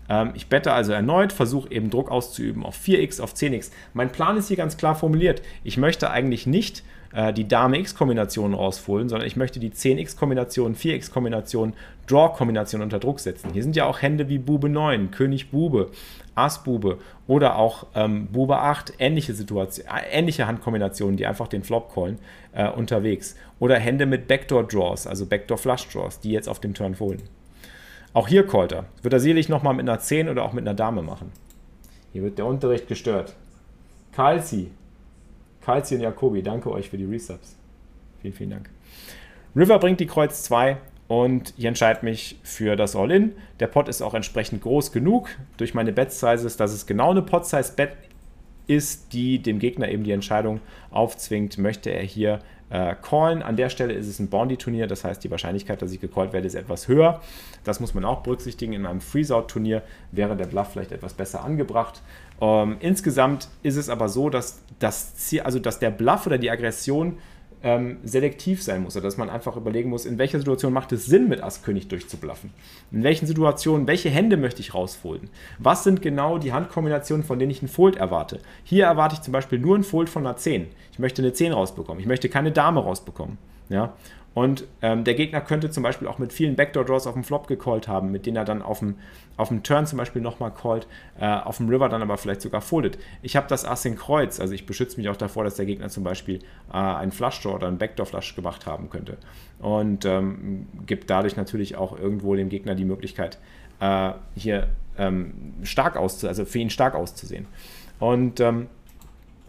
Ähm, 0.08 0.32
ich 0.34 0.48
bette 0.48 0.72
also 0.72 0.92
erneut, 0.92 1.32
versuche 1.32 1.70
eben 1.70 1.90
Druck 1.90 2.10
auszuüben 2.10 2.64
auf 2.64 2.78
4x, 2.78 3.20
auf 3.20 3.34
10x. 3.34 3.70
Mein 3.92 4.10
Plan 4.10 4.36
ist 4.36 4.48
hier 4.48 4.56
ganz 4.56 4.78
klar 4.78 4.94
formuliert. 4.94 5.42
Ich 5.62 5.76
möchte 5.76 6.10
eigentlich 6.10 6.46
nicht 6.46 6.82
äh, 7.16 7.32
die 7.32 7.48
Dame-X-Kombination 7.48 8.52
rausholen, 8.52 9.08
sondern 9.08 9.26
ich 9.26 9.36
möchte 9.36 9.58
die 9.58 9.70
10x-Kombination, 9.70 10.76
4x-Kombination, 10.76 11.72
Draw-Kombination 12.06 12.82
unter 12.82 12.98
Druck 12.98 13.20
setzen. 13.20 13.50
Hier 13.54 13.62
sind 13.62 13.74
ja 13.74 13.86
auch 13.86 14.02
Hände 14.02 14.28
wie 14.28 14.38
Bube 14.38 14.68
9, 14.68 15.10
König 15.10 15.50
Bube, 15.50 15.90
Ass 16.34 16.62
Bube 16.62 16.98
oder 17.26 17.56
auch 17.56 17.86
ähm, 17.94 18.26
Bube 18.26 18.58
8, 18.58 18.94
ähnliche 18.98 19.32
Situation, 19.32 19.86
äh, 19.86 20.18
ähnliche 20.18 20.46
Handkombinationen, 20.46 21.16
die 21.16 21.26
einfach 21.26 21.48
den 21.48 21.64
Flop 21.64 21.92
callen, 21.92 22.18
äh, 22.52 22.68
unterwegs. 22.68 23.34
Oder 23.58 23.78
Hände 23.78 24.04
mit 24.04 24.28
Backdoor-Draws, 24.28 25.06
also 25.06 25.24
Backdoor-Flush-Draws, 25.24 26.20
die 26.20 26.32
jetzt 26.32 26.50
auf 26.50 26.60
dem 26.60 26.74
Turn 26.74 26.94
folgen. 26.94 27.22
Auch 28.12 28.28
hier 28.28 28.46
callt 28.46 28.72
er. 28.72 28.84
Wird 29.02 29.14
er 29.14 29.20
sicherlich 29.20 29.48
nochmal 29.48 29.72
mit 29.72 29.88
einer 29.88 29.98
10 29.98 30.28
oder 30.28 30.42
auch 30.42 30.52
mit 30.52 30.66
einer 30.66 30.74
Dame 30.74 31.02
machen. 31.02 31.32
Hier 32.12 32.22
wird 32.22 32.36
der 32.36 32.46
Unterricht 32.46 32.88
gestört. 32.88 33.34
Kalsi, 34.12 34.70
Kalzi 35.66 35.96
und 35.96 36.00
Jakobi, 36.00 36.44
danke 36.44 36.70
euch 36.70 36.90
für 36.90 36.96
die 36.96 37.06
Resubs. 37.06 37.56
Vielen, 38.22 38.34
vielen 38.34 38.50
Dank. 38.50 38.70
River 39.56 39.80
bringt 39.80 39.98
die 39.98 40.06
Kreuz 40.06 40.44
2 40.44 40.76
und 41.08 41.54
ich 41.56 41.64
entscheide 41.64 42.04
mich 42.04 42.38
für 42.44 42.76
das 42.76 42.94
All-In. 42.94 43.32
Der 43.58 43.66
Pot 43.66 43.88
ist 43.88 44.00
auch 44.00 44.14
entsprechend 44.14 44.62
groß 44.62 44.92
genug 44.92 45.28
durch 45.56 45.74
meine 45.74 45.92
Bet-Sizes, 45.92 46.56
dass 46.56 46.72
es 46.72 46.86
genau 46.86 47.10
eine 47.10 47.22
Pot-Size-Bet 47.22 47.96
ist, 48.68 49.12
die 49.12 49.40
dem 49.40 49.58
Gegner 49.58 49.88
eben 49.88 50.04
die 50.04 50.12
Entscheidung 50.12 50.60
aufzwingt, 50.92 51.58
möchte 51.58 51.90
er 51.90 52.04
hier 52.04 52.38
äh, 52.70 52.94
callen. 53.00 53.42
An 53.42 53.56
der 53.56 53.68
Stelle 53.68 53.94
ist 53.94 54.08
es 54.08 54.18
ein 54.18 54.28
Bounty-Turnier, 54.28 54.86
das 54.86 55.04
heißt, 55.04 55.22
die 55.22 55.30
Wahrscheinlichkeit, 55.30 55.82
dass 55.82 55.92
ich 55.92 56.00
gecallt 56.00 56.32
werde, 56.32 56.46
ist 56.46 56.54
etwas 56.54 56.88
höher. 56.88 57.20
Das 57.64 57.80
muss 57.80 57.94
man 57.94 58.04
auch 58.04 58.22
berücksichtigen. 58.22 58.72
In 58.72 58.86
einem 58.86 59.00
Freeze-Out-Turnier 59.00 59.82
wäre 60.12 60.36
der 60.36 60.46
Bluff 60.46 60.72
vielleicht 60.72 60.92
etwas 60.92 61.14
besser 61.14 61.44
angebracht. 61.44 62.02
Ähm, 62.40 62.76
insgesamt 62.80 63.48
ist 63.62 63.76
es 63.76 63.88
aber 63.88 64.08
so, 64.08 64.30
dass, 64.30 64.60
das 64.78 65.14
Ziel, 65.14 65.40
also 65.42 65.58
dass 65.58 65.78
der 65.78 65.90
Bluff 65.90 66.26
oder 66.26 66.38
die 66.38 66.50
Aggression 66.50 67.18
ähm, 67.62 67.98
selektiv 68.04 68.62
sein 68.62 68.82
muss, 68.82 68.94
dass 68.94 69.16
man 69.16 69.30
einfach 69.30 69.56
überlegen 69.56 69.90
muss, 69.90 70.06
in 70.06 70.18
welcher 70.18 70.38
Situation 70.38 70.72
macht 70.72 70.92
es 70.92 71.06
Sinn, 71.06 71.28
mit 71.28 71.42
Ass 71.42 71.62
König 71.62 71.88
durchzubluffen. 71.88 72.50
In 72.92 73.02
welchen 73.02 73.26
Situationen, 73.26 73.86
welche 73.86 74.10
Hände 74.10 74.36
möchte 74.36 74.60
ich 74.60 74.74
rausfolden? 74.74 75.30
Was 75.58 75.84
sind 75.84 76.02
genau 76.02 76.38
die 76.38 76.52
Handkombinationen, 76.52 77.24
von 77.24 77.38
denen 77.38 77.50
ich 77.50 77.60
einen 77.60 77.68
Fold 77.68 77.96
erwarte? 77.96 78.40
Hier 78.64 78.84
erwarte 78.84 79.14
ich 79.14 79.22
zum 79.22 79.32
Beispiel 79.32 79.58
nur 79.58 79.74
einen 79.74 79.84
Fold 79.84 80.08
von 80.08 80.26
einer 80.26 80.36
10. 80.36 80.66
Ich 80.92 80.98
möchte 80.98 81.22
eine 81.22 81.32
10 81.32 81.52
rausbekommen. 81.52 82.00
Ich 82.00 82.06
möchte 82.06 82.28
keine 82.28 82.52
Dame 82.52 82.80
rausbekommen. 82.80 83.38
Ja? 83.68 83.94
Und 84.36 84.64
ähm, 84.82 85.02
der 85.04 85.14
Gegner 85.14 85.40
könnte 85.40 85.70
zum 85.70 85.82
Beispiel 85.82 86.06
auch 86.06 86.18
mit 86.18 86.30
vielen 86.30 86.56
Backdoor-Draws 86.56 87.06
auf 87.06 87.14
dem 87.14 87.24
Flop 87.24 87.46
gecallt 87.46 87.88
haben, 87.88 88.12
mit 88.12 88.26
denen 88.26 88.36
er 88.36 88.44
dann 88.44 88.60
auf 88.60 88.80
dem, 88.80 88.96
auf 89.38 89.48
dem 89.48 89.62
Turn 89.62 89.86
zum 89.86 89.96
Beispiel 89.96 90.20
nochmal 90.20 90.52
callt, 90.52 90.86
äh, 91.18 91.24
auf 91.26 91.56
dem 91.56 91.70
River 91.70 91.88
dann 91.88 92.02
aber 92.02 92.18
vielleicht 92.18 92.42
sogar 92.42 92.60
foldet. 92.60 92.98
Ich 93.22 93.34
habe 93.34 93.46
das 93.48 93.64
Ass 93.64 93.86
in 93.86 93.96
Kreuz, 93.96 94.38
also 94.38 94.52
ich 94.52 94.66
beschütze 94.66 94.98
mich 94.98 95.08
auch 95.08 95.16
davor, 95.16 95.44
dass 95.44 95.54
der 95.54 95.64
Gegner 95.64 95.88
zum 95.88 96.04
Beispiel 96.04 96.40
äh, 96.70 96.76
einen 96.76 97.12
Flush-Draw 97.12 97.54
oder 97.54 97.66
einen 97.66 97.78
Backdoor-Flush 97.78 98.36
gemacht 98.36 98.66
haben 98.66 98.90
könnte. 98.90 99.16
Und 99.58 100.04
ähm, 100.04 100.66
gibt 100.84 101.08
dadurch 101.08 101.36
natürlich 101.38 101.76
auch 101.76 101.98
irgendwo 101.98 102.34
dem 102.36 102.50
Gegner 102.50 102.74
die 102.74 102.84
Möglichkeit, 102.84 103.38
äh, 103.80 104.12
hier 104.34 104.68
ähm, 104.98 105.54
stark 105.62 105.96
auszu 105.96 106.28
also 106.28 106.44
für 106.44 106.58
ihn 106.58 106.68
stark 106.68 106.94
auszusehen. 106.94 107.46
Und 108.00 108.40
ähm, 108.40 108.66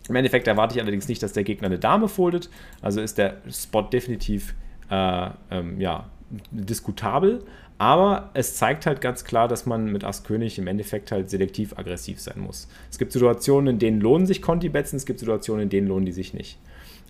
im 0.07 0.15
Endeffekt 0.15 0.47
erwarte 0.47 0.75
ich 0.75 0.81
allerdings 0.81 1.09
nicht, 1.09 1.21
dass 1.21 1.33
der 1.33 1.43
Gegner 1.43 1.65
eine 1.65 1.77
Dame 1.77 2.07
foldet. 2.07 2.49
Also 2.81 3.01
ist 3.01 3.17
der 3.17 3.41
Spot 3.51 3.81
definitiv 3.81 4.55
äh, 4.89 5.29
ähm, 5.51 5.79
ja, 5.79 6.05
diskutabel. 6.51 7.43
Aber 7.79 8.31
es 8.33 8.55
zeigt 8.55 8.87
halt 8.87 9.01
ganz 9.01 9.23
klar, 9.23 9.47
dass 9.47 9.67
man 9.67 9.91
mit 9.91 10.03
Ass 10.03 10.23
König 10.23 10.57
im 10.57 10.65
Endeffekt 10.65 11.11
halt 11.11 11.29
selektiv 11.29 11.77
aggressiv 11.77 12.19
sein 12.19 12.39
muss. 12.39 12.67
Es 12.89 12.97
gibt 12.97 13.11
Situationen, 13.11 13.75
in 13.75 13.79
denen 13.79 14.01
lohnen 14.01 14.25
sich 14.25 14.41
Conti-Bets, 14.41 14.93
es 14.93 15.05
gibt 15.05 15.19
Situationen, 15.19 15.63
in 15.63 15.69
denen 15.69 15.87
lohnen 15.87 16.05
die 16.05 16.11
sich 16.11 16.33
nicht. 16.33 16.57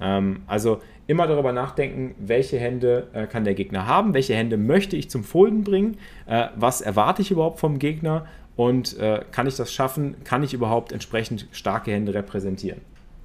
Ähm, 0.01 0.41
also 0.45 0.81
immer 1.07 1.25
darüber 1.25 1.53
nachdenken, 1.53 2.15
welche 2.19 2.59
Hände 2.59 3.07
äh, 3.13 3.27
kann 3.27 3.45
der 3.45 3.53
Gegner 3.53 3.87
haben, 3.87 4.13
welche 4.13 4.35
Hände 4.35 4.57
möchte 4.57 4.97
ich 4.97 5.09
zum 5.09 5.23
Folden 5.23 5.63
bringen, 5.63 5.97
äh, 6.25 6.47
was 6.55 6.81
erwarte 6.81 7.21
ich 7.21 7.31
überhaupt 7.31 7.59
vom 7.59 7.79
Gegner 7.79 8.27
und 8.57 8.97
äh, 8.97 9.23
kann 9.31 9.47
ich 9.47 9.55
das 9.55 9.71
schaffen, 9.71 10.17
kann 10.25 10.43
ich 10.43 10.53
überhaupt 10.53 10.91
entsprechend 10.91 11.47
starke 11.51 11.91
Hände 11.91 12.13
repräsentieren. 12.13 12.81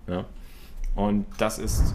Ja? 0.06 0.26
Und 0.94 1.26
das 1.38 1.58
ist 1.58 1.94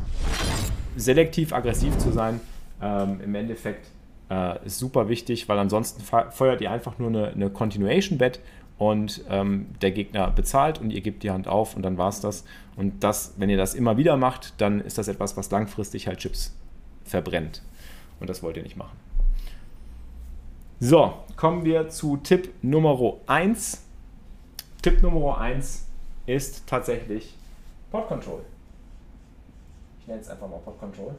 selektiv 0.98 1.54
aggressiv 1.54 1.98
zu 1.98 2.12
sein, 2.12 2.39
ähm, 2.82 3.22
im 3.24 3.36
Endeffekt 3.36 3.88
äh, 4.30 4.66
ist 4.66 4.80
super 4.80 5.10
wichtig, 5.10 5.48
weil 5.48 5.60
ansonsten 5.60 6.01
feuert 6.01 6.62
ihr 6.62 6.72
einfach 6.72 6.98
nur 7.00 7.10
eine, 7.10 7.27
eine 7.30 7.50
Continuation-Bet 7.50 8.39
und 8.77 9.24
ähm, 9.30 9.68
der 9.82 9.92
Gegner 9.92 10.30
bezahlt 10.30 10.80
und 10.80 10.92
ihr 10.92 11.01
gebt 11.01 11.24
die 11.24 11.32
Hand 11.32 11.48
auf 11.48 11.75
und 11.75 11.82
dann 11.82 11.98
war 11.98 12.10
es 12.10 12.20
das. 12.20 12.46
Und 12.75 13.04
das, 13.04 13.34
wenn 13.38 13.50
ihr 13.50 13.58
das 13.58 13.74
immer 13.74 13.98
wieder 13.98 14.18
macht, 14.18 14.54
dann 14.62 14.82
ist 14.82 14.98
das 14.98 15.08
etwas, 15.08 15.36
was 15.38 15.50
langfristig 15.50 16.08
halt 16.08 16.20
Chips 16.20 16.56
verbrennt. 17.04 17.63
Und 18.20 18.30
das 18.30 18.44
wollt 18.44 18.58
ihr 18.58 18.63
nicht 18.63 18.77
machen. 18.77 18.98
So, 20.80 21.13
kommen 21.36 21.66
wir 21.66 21.89
zu 21.89 22.18
Tipp 22.18 22.54
Nummer 22.62 23.16
1. 23.25 23.84
Tipp 24.84 25.01
Nummer 25.01 25.39
1 25.39 25.88
ist 26.27 26.68
tatsächlich 26.68 27.34
Pod 27.89 28.08
Control. 28.08 28.42
Ich 30.08 30.10
nenne 30.10 30.22
es 30.22 30.30
einfach 30.30 30.48
mal 30.48 30.60
Pod 30.60 30.80
Control. 30.80 31.14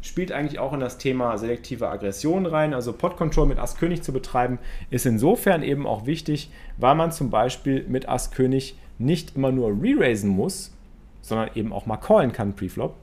spielt 0.00 0.32
eigentlich 0.32 0.58
auch 0.58 0.72
in 0.72 0.80
das 0.80 0.96
Thema 0.96 1.36
selektive 1.36 1.90
Aggression 1.90 2.46
rein. 2.46 2.72
Also 2.72 2.94
Pot 2.94 3.18
Control 3.18 3.44
mit 3.44 3.58
Ass 3.58 3.76
König 3.76 4.02
zu 4.02 4.14
betreiben, 4.14 4.58
ist 4.88 5.04
insofern 5.04 5.62
eben 5.62 5.86
auch 5.86 6.06
wichtig, 6.06 6.50
weil 6.78 6.94
man 6.94 7.12
zum 7.12 7.28
Beispiel 7.28 7.84
mit 7.86 8.08
Ass 8.08 8.30
König 8.30 8.78
nicht 8.98 9.36
immer 9.36 9.52
nur 9.52 9.68
re-raisen 9.78 10.30
muss, 10.30 10.72
sondern 11.20 11.50
eben 11.54 11.70
auch 11.70 11.84
mal 11.84 11.98
callen 11.98 12.32
kann 12.32 12.56
Preflop. 12.56 12.94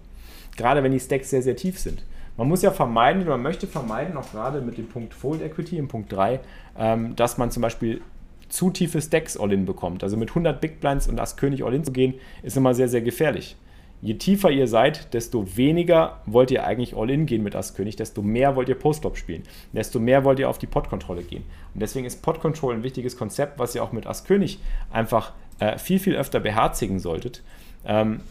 Gerade 0.58 0.82
wenn 0.82 0.92
die 0.92 1.00
Stacks 1.00 1.30
sehr, 1.30 1.44
sehr 1.44 1.56
tief 1.56 1.77
sind. 1.77 2.04
Man 2.36 2.48
muss 2.48 2.63
ja 2.63 2.72
vermeiden, 2.72 3.22
oder 3.22 3.34
man 3.34 3.44
möchte 3.44 3.68
vermeiden, 3.68 4.18
auch 4.18 4.32
gerade 4.32 4.60
mit 4.60 4.80
dem 4.80 4.89
Punkt 4.89 5.13
Fold 5.13 5.44
Equity 5.44 5.77
im 5.77 5.88
Punkt 5.88 6.12
3, 6.12 6.39
ähm, 6.80 7.15
dass 7.15 7.38
man 7.38 7.51
zum 7.51 7.62
Beispiel 7.62 8.01
zu 8.49 8.69
tiefe 8.69 9.01
Stacks 9.01 9.37
All-In 9.37 9.65
bekommt. 9.65 10.03
Also 10.03 10.17
mit 10.17 10.29
100 10.29 10.59
Big 10.61 10.79
Blinds 10.79 11.07
und 11.07 11.19
Ass 11.19 11.37
König 11.37 11.63
All-In 11.63 11.83
zu 11.83 11.91
gehen, 11.91 12.15
ist 12.43 12.57
immer 12.57 12.73
sehr, 12.73 12.87
sehr 12.87 13.01
gefährlich 13.01 13.55
je 14.05 14.13
tiefer 14.15 14.51
ihr 14.51 14.67
seid, 14.67 15.13
desto 15.15 15.57
weniger 15.57 16.21
wollt 16.27 16.51
ihr 16.51 16.63
eigentlich 16.63 16.95
All-In 16.95 17.25
gehen 17.25 17.41
mit 17.41 17.55
Ass-König, 17.55 17.95
desto 17.95 18.21
mehr 18.21 18.55
wollt 18.55 18.69
ihr 18.69 18.75
Post-Flop 18.75 19.17
spielen, 19.17 19.41
desto 19.73 19.99
mehr 19.99 20.23
wollt 20.23 20.37
ihr 20.37 20.47
auf 20.47 20.59
die 20.59 20.67
Pot-Kontrolle 20.67 21.23
gehen. 21.23 21.43
Und 21.73 21.79
deswegen 21.79 22.05
ist 22.05 22.21
Pot-Control 22.21 22.75
ein 22.75 22.83
wichtiges 22.83 23.17
Konzept, 23.17 23.57
was 23.57 23.73
ihr 23.73 23.83
auch 23.83 23.91
mit 23.91 24.05
Ass-König 24.05 24.59
einfach 24.91 25.33
äh, 25.59 25.79
viel, 25.79 25.97
viel 25.97 26.15
öfter 26.15 26.39
beherzigen 26.39 26.99
solltet. 26.99 27.41
Ähm, 27.83 28.21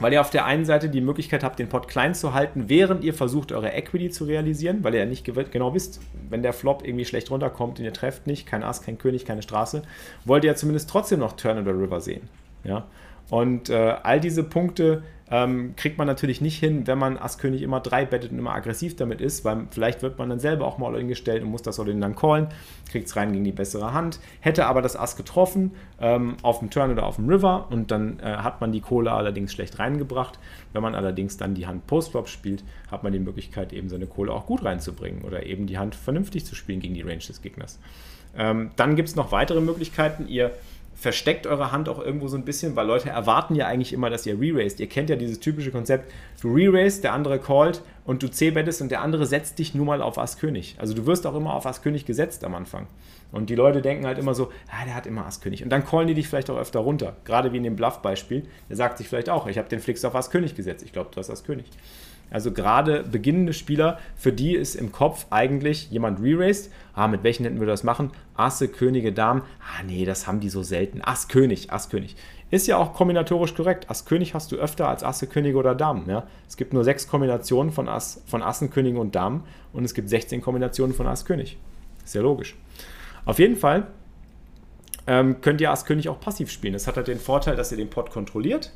weil 0.00 0.12
ihr 0.12 0.20
auf 0.20 0.30
der 0.30 0.44
einen 0.44 0.64
Seite 0.64 0.88
die 0.88 1.00
Möglichkeit 1.00 1.44
habt, 1.44 1.58
den 1.58 1.68
Pot 1.68 1.88
klein 1.88 2.14
zu 2.14 2.34
halten, 2.34 2.68
während 2.68 3.04
ihr 3.04 3.14
versucht, 3.14 3.52
eure 3.52 3.72
Equity 3.72 4.10
zu 4.10 4.24
realisieren, 4.24 4.82
weil 4.82 4.94
ihr 4.94 5.00
ja 5.00 5.06
nicht 5.06 5.24
genau 5.24 5.74
wisst, 5.74 6.00
wenn 6.28 6.42
der 6.42 6.52
Flop 6.52 6.84
irgendwie 6.84 7.04
schlecht 7.04 7.30
runterkommt 7.30 7.78
und 7.78 7.84
ihr 7.84 7.92
trefft 7.92 8.26
nicht, 8.26 8.46
kein 8.46 8.64
Ass, 8.64 8.82
kein 8.82 8.98
König, 8.98 9.24
keine 9.24 9.42
Straße, 9.42 9.82
wollt 10.24 10.44
ihr 10.44 10.50
ja 10.50 10.56
zumindest 10.56 10.90
trotzdem 10.90 11.20
noch 11.20 11.34
Turn 11.34 11.58
oder 11.58 11.78
River 11.78 12.00
sehen. 12.00 12.28
Ja? 12.64 12.86
Und 13.30 13.70
äh, 13.70 13.94
all 14.02 14.20
diese 14.20 14.42
Punkte 14.42 15.02
ähm, 15.30 15.74
kriegt 15.76 15.96
man 15.96 16.06
natürlich 16.06 16.40
nicht 16.40 16.58
hin, 16.58 16.86
wenn 16.86 16.98
man 16.98 17.16
Ass-König 17.16 17.62
immer 17.62 17.80
drei 17.80 18.04
bettet 18.04 18.32
und 18.32 18.38
immer 18.38 18.54
aggressiv 18.54 18.94
damit 18.96 19.20
ist, 19.20 19.44
weil 19.44 19.66
vielleicht 19.70 20.02
wird 20.02 20.18
man 20.18 20.28
dann 20.28 20.38
selber 20.38 20.66
auch 20.66 20.76
mal 20.76 21.02
gestellt 21.06 21.42
und 21.42 21.50
muss 21.50 21.62
das 21.62 21.80
All-In 21.80 22.00
dann 22.00 22.14
callen, 22.14 22.48
kriegt 22.90 23.08
es 23.08 23.16
rein 23.16 23.32
gegen 23.32 23.44
die 23.44 23.52
bessere 23.52 23.94
Hand, 23.94 24.20
hätte 24.40 24.66
aber 24.66 24.82
das 24.82 24.96
Ass 24.96 25.16
getroffen 25.16 25.72
ähm, 25.98 26.36
auf 26.42 26.58
dem 26.58 26.70
Turn 26.70 26.90
oder 26.90 27.06
auf 27.06 27.16
dem 27.16 27.28
River 27.28 27.68
und 27.70 27.90
dann 27.90 28.20
äh, 28.20 28.24
hat 28.24 28.60
man 28.60 28.70
die 28.70 28.80
Kohle 28.80 29.12
allerdings 29.12 29.52
schlecht 29.52 29.78
reingebracht. 29.78 30.38
Wenn 30.72 30.82
man 30.82 30.94
allerdings 30.94 31.36
dann 31.36 31.54
die 31.54 31.66
Hand 31.66 31.86
Post-Flop 31.86 32.28
spielt, 32.28 32.62
hat 32.90 33.02
man 33.02 33.12
die 33.12 33.18
Möglichkeit 33.18 33.72
eben 33.72 33.88
seine 33.88 34.06
Kohle 34.06 34.32
auch 34.32 34.46
gut 34.46 34.64
reinzubringen 34.64 35.22
oder 35.22 35.46
eben 35.46 35.66
die 35.66 35.78
Hand 35.78 35.94
vernünftig 35.94 36.44
zu 36.44 36.54
spielen 36.54 36.80
gegen 36.80 36.94
die 36.94 37.02
Range 37.02 37.16
des 37.16 37.40
Gegners. 37.40 37.78
Ähm, 38.36 38.72
dann 38.76 38.96
gibt 38.96 39.08
es 39.08 39.16
noch 39.16 39.32
weitere 39.32 39.60
Möglichkeiten. 39.60 40.26
Ihr 40.28 40.52
versteckt 41.04 41.46
eure 41.46 41.70
Hand 41.70 41.90
auch 41.90 42.02
irgendwo 42.02 42.28
so 42.28 42.36
ein 42.38 42.46
bisschen, 42.46 42.76
weil 42.76 42.86
Leute 42.86 43.10
erwarten 43.10 43.54
ja 43.54 43.66
eigentlich 43.66 43.92
immer, 43.92 44.08
dass 44.08 44.24
ihr 44.24 44.40
re-raised. 44.40 44.80
Ihr 44.80 44.88
kennt 44.88 45.10
ja 45.10 45.16
dieses 45.16 45.38
typische 45.38 45.70
Konzept, 45.70 46.10
du 46.40 46.50
re-raised, 46.50 47.04
der 47.04 47.12
andere 47.12 47.38
callt 47.38 47.82
und 48.06 48.22
du 48.22 48.28
c-bettest 48.28 48.80
und 48.80 48.90
der 48.90 49.02
andere 49.02 49.26
setzt 49.26 49.58
dich 49.58 49.74
nur 49.74 49.84
mal 49.84 50.00
auf 50.00 50.16
Ass-König. 50.16 50.76
Also 50.78 50.94
du 50.94 51.04
wirst 51.04 51.26
auch 51.26 51.34
immer 51.34 51.52
auf 51.52 51.66
Ass-König 51.66 52.06
gesetzt 52.06 52.42
am 52.42 52.54
Anfang. 52.54 52.86
Und 53.32 53.50
die 53.50 53.54
Leute 53.54 53.82
denken 53.82 54.06
halt 54.06 54.16
immer 54.16 54.32
so, 54.32 54.50
ah, 54.70 54.86
der 54.86 54.94
hat 54.94 55.06
immer 55.06 55.26
Ass-König. 55.26 55.62
Und 55.62 55.68
dann 55.68 55.84
callen 55.84 56.08
die 56.08 56.14
dich 56.14 56.26
vielleicht 56.26 56.48
auch 56.48 56.56
öfter 56.56 56.80
runter. 56.80 57.16
Gerade 57.26 57.52
wie 57.52 57.58
in 57.58 57.64
dem 57.64 57.76
Bluff-Beispiel. 57.76 58.44
Der 58.70 58.76
sagt 58.76 58.96
sich 58.96 59.06
vielleicht 59.06 59.28
auch, 59.28 59.46
ich 59.46 59.58
habe 59.58 59.68
den 59.68 59.80
Flix 59.80 60.06
auf 60.06 60.14
Ass-König 60.14 60.54
gesetzt. 60.54 60.82
Ich 60.86 60.94
glaube, 60.94 61.10
du 61.12 61.18
hast 61.18 61.28
Ass-König. 61.28 61.66
Also 62.30 62.52
gerade 62.52 63.04
beginnende 63.04 63.52
Spieler, 63.52 63.98
für 64.16 64.32
die 64.32 64.54
ist 64.54 64.74
im 64.74 64.92
Kopf 64.92 65.26
eigentlich 65.30 65.90
jemand 65.90 66.20
re-raced. 66.20 66.70
Ah, 66.94 67.06
mit 67.06 67.22
welchen 67.22 67.44
hätten 67.44 67.60
wir 67.60 67.66
das 67.66 67.84
machen? 67.84 68.10
Asse, 68.34 68.68
Könige, 68.68 69.12
Damen. 69.12 69.42
Ah, 69.60 69.82
nee, 69.86 70.04
das 70.04 70.26
haben 70.26 70.40
die 70.40 70.48
so 70.48 70.62
selten. 70.62 71.00
Ass, 71.02 71.28
König, 71.28 71.72
Ass, 71.72 71.90
König. 71.90 72.16
Ist 72.50 72.66
ja 72.66 72.76
auch 72.76 72.94
kombinatorisch 72.94 73.54
korrekt. 73.54 73.90
Ass, 73.90 74.04
König 74.04 74.34
hast 74.34 74.52
du 74.52 74.56
öfter 74.56 74.88
als 74.88 75.02
Asse, 75.02 75.26
Könige 75.26 75.58
oder 75.58 75.74
Damen. 75.74 76.08
Ja? 76.08 76.26
Es 76.48 76.56
gibt 76.56 76.72
nur 76.72 76.84
sechs 76.84 77.08
Kombinationen 77.08 77.72
von, 77.72 77.88
Ass, 77.88 78.22
von 78.26 78.42
Assen, 78.42 78.70
Königen 78.70 78.98
und 78.98 79.14
Damen 79.14 79.44
und 79.72 79.84
es 79.84 79.94
gibt 79.94 80.08
16 80.08 80.40
Kombinationen 80.40 80.94
von 80.94 81.06
Ass, 81.06 81.24
König. 81.24 81.56
Ist 82.04 82.14
ja 82.14 82.22
logisch. 82.22 82.56
Auf 83.24 83.38
jeden 83.38 83.56
Fall 83.56 83.86
ähm, 85.06 85.40
könnt 85.40 85.60
ihr 85.60 85.70
Ass, 85.70 85.84
König 85.84 86.08
auch 86.08 86.20
passiv 86.20 86.50
spielen. 86.50 86.72
Das 86.72 86.86
hat 86.86 86.96
halt 86.96 87.08
den 87.08 87.18
Vorteil, 87.18 87.56
dass 87.56 87.70
ihr 87.72 87.78
den 87.78 87.90
Pot 87.90 88.10
kontrolliert, 88.10 88.72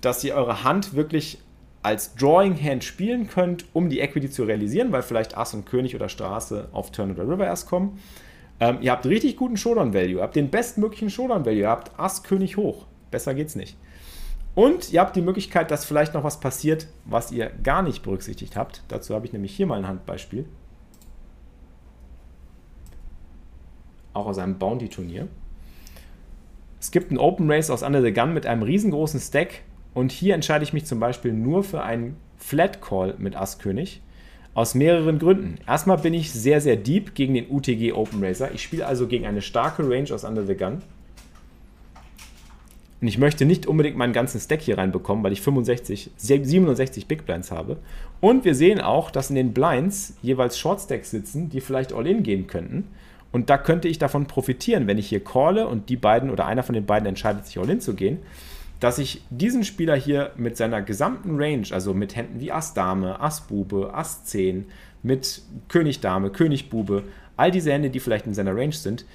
dass 0.00 0.22
ihr 0.24 0.34
eure 0.34 0.64
Hand 0.64 0.94
wirklich 0.94 1.38
als 1.86 2.16
Drawing 2.16 2.60
Hand 2.60 2.82
spielen 2.82 3.28
könnt, 3.28 3.64
um 3.72 3.88
die 3.88 4.00
Equity 4.00 4.28
zu 4.28 4.42
realisieren, 4.42 4.90
weil 4.90 5.02
vielleicht 5.02 5.36
Ass 5.36 5.54
und 5.54 5.66
König 5.66 5.94
oder 5.94 6.08
Straße 6.08 6.68
auf 6.72 6.90
Turn 6.90 7.12
oder 7.12 7.28
River 7.28 7.46
erst 7.46 7.68
kommen. 7.68 8.00
Ähm, 8.58 8.78
ihr 8.80 8.90
habt 8.90 9.06
richtig 9.06 9.36
guten 9.36 9.56
Showdown 9.56 9.94
Value, 9.94 10.20
habt 10.20 10.34
den 10.34 10.50
bestmöglichen 10.50 11.10
Showdown 11.10 11.46
Value, 11.46 11.60
ihr 11.60 11.68
habt 11.68 11.96
Ass 11.96 12.24
König 12.24 12.56
hoch. 12.56 12.86
Besser 13.12 13.34
geht's 13.34 13.54
nicht. 13.54 13.76
Und 14.56 14.92
ihr 14.92 15.00
habt 15.00 15.14
die 15.14 15.20
Möglichkeit, 15.20 15.70
dass 15.70 15.84
vielleicht 15.84 16.12
noch 16.12 16.24
was 16.24 16.40
passiert, 16.40 16.88
was 17.04 17.30
ihr 17.30 17.52
gar 17.62 17.82
nicht 17.82 18.02
berücksichtigt 18.02 18.56
habt. 18.56 18.82
Dazu 18.88 19.14
habe 19.14 19.24
ich 19.24 19.32
nämlich 19.32 19.54
hier 19.54 19.68
mal 19.68 19.78
ein 19.78 19.86
Handbeispiel. 19.86 20.44
Auch 24.12 24.26
aus 24.26 24.38
einem 24.38 24.58
Bounty-Turnier. 24.58 25.28
Es 26.80 26.90
gibt 26.90 27.12
ein 27.12 27.18
Open 27.18 27.48
Race 27.48 27.70
aus 27.70 27.84
Under 27.84 28.02
the 28.02 28.12
Gun 28.12 28.34
mit 28.34 28.44
einem 28.44 28.64
riesengroßen 28.64 29.20
Stack 29.20 29.60
und 29.96 30.12
hier 30.12 30.34
entscheide 30.34 30.62
ich 30.62 30.74
mich 30.74 30.84
zum 30.84 31.00
Beispiel 31.00 31.32
nur 31.32 31.64
für 31.64 31.82
einen 31.82 32.18
Flat 32.36 32.82
Call 32.82 33.14
mit 33.16 33.34
Ass 33.34 33.58
König. 33.58 34.02
Aus 34.52 34.74
mehreren 34.74 35.18
Gründen. 35.18 35.54
Erstmal 35.66 35.96
bin 35.96 36.12
ich 36.12 36.30
sehr, 36.30 36.60
sehr 36.60 36.76
deep 36.76 37.14
gegen 37.14 37.32
den 37.32 37.50
UTG 37.50 37.92
Open 37.92 38.22
Racer. 38.22 38.52
Ich 38.52 38.62
spiele 38.62 38.84
also 38.84 39.06
gegen 39.06 39.24
eine 39.24 39.40
starke 39.40 39.88
Range 39.88 40.12
aus 40.12 40.24
Under 40.24 40.44
the 40.44 40.54
Gun. 40.54 40.82
Und 43.00 43.08
ich 43.08 43.16
möchte 43.16 43.46
nicht 43.46 43.66
unbedingt 43.66 43.96
meinen 43.96 44.12
ganzen 44.12 44.38
Stack 44.38 44.60
hier 44.60 44.76
reinbekommen, 44.76 45.24
weil 45.24 45.32
ich 45.32 45.40
65, 45.40 46.10
67 46.18 47.06
Big 47.06 47.24
Blinds 47.24 47.50
habe. 47.50 47.78
Und 48.20 48.44
wir 48.44 48.54
sehen 48.54 48.82
auch, 48.82 49.10
dass 49.10 49.30
in 49.30 49.36
den 49.36 49.54
Blinds 49.54 50.12
jeweils 50.20 50.58
Short 50.58 50.82
Stacks 50.82 51.10
sitzen, 51.10 51.48
die 51.48 51.62
vielleicht 51.62 51.94
All-In 51.94 52.22
gehen 52.22 52.46
könnten. 52.46 52.88
Und 53.32 53.48
da 53.48 53.56
könnte 53.56 53.88
ich 53.88 53.98
davon 53.98 54.26
profitieren, 54.26 54.86
wenn 54.88 54.98
ich 54.98 55.08
hier 55.08 55.24
calle 55.24 55.66
und 55.66 55.88
die 55.88 55.96
beiden 55.96 56.28
oder 56.28 56.44
einer 56.44 56.62
von 56.62 56.74
den 56.74 56.84
beiden 56.84 57.08
entscheidet 57.08 57.46
sich 57.46 57.58
All-In 57.58 57.80
zu 57.80 57.94
gehen 57.94 58.18
dass 58.80 58.98
ich 58.98 59.22
diesen 59.30 59.64
Spieler 59.64 59.96
hier 59.96 60.32
mit 60.36 60.56
seiner 60.56 60.82
gesamten 60.82 61.36
Range, 61.40 61.66
also 61.70 61.94
mit 61.94 62.14
Händen 62.14 62.40
wie 62.40 62.52
Ass 62.52 62.74
Dame, 62.74 63.20
Ass 63.20 63.42
Bube, 63.42 63.92
Ass 63.94 64.24
10, 64.24 64.66
mit 65.02 65.42
König 65.68 66.00
Dame, 66.00 66.30
König 66.30 66.68
Bube, 66.68 67.04
all 67.36 67.50
diese 67.50 67.72
Hände, 67.72 67.90
die 67.90 68.00
vielleicht 68.00 68.26
in 68.26 68.34
seiner 68.34 68.54
Range 68.56 68.72
sind, 68.72 69.06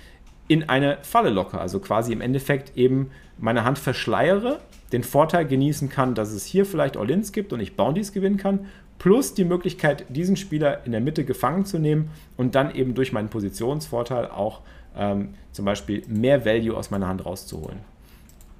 in 0.48 0.68
eine 0.70 0.98
Falle 1.04 1.30
locke. 1.30 1.60
Also 1.60 1.80
quasi 1.80 2.12
im 2.12 2.22
Endeffekt 2.22 2.78
eben 2.78 3.12
meine 3.38 3.64
Hand 3.64 3.80
verschleiere, 3.80 4.60
den 4.92 5.04
Vorteil 5.04 5.46
genießen 5.46 5.90
kann, 5.90 6.16
dass 6.16 6.32
es 6.32 6.46
hier 6.46 6.66
vielleicht 6.66 6.98
All-Ins 6.98 7.32
gibt 7.32 7.54
und 7.54 7.60
ich 7.60 7.76
Bounties 7.76 8.12
gewinnen 8.12 8.38
kann, 8.38 8.68
plus 9.00 9.34
die 9.34 9.46
Möglichkeit, 9.46 10.06
diesen 10.10 10.36
Spieler 10.36 10.86
in 10.86 10.92
der 10.92 11.02
Mitte 11.02 11.24
gefangen 11.24 11.66
zu 11.66 11.80
nehmen 11.80 12.12
und 12.38 12.56
dann 12.56 12.74
eben 12.76 12.94
durch 12.94 13.14
meinen 13.14 13.30
Positionsvorteil 13.30 14.28
auch 14.28 14.62
ähm, 14.96 15.30
zum 15.52 15.66
Beispiel 15.66 16.04
mehr 16.08 16.46
Value 16.46 16.76
aus 16.76 16.92
meiner 16.92 17.08
Hand 17.08 17.26
rauszuholen. 17.26 17.80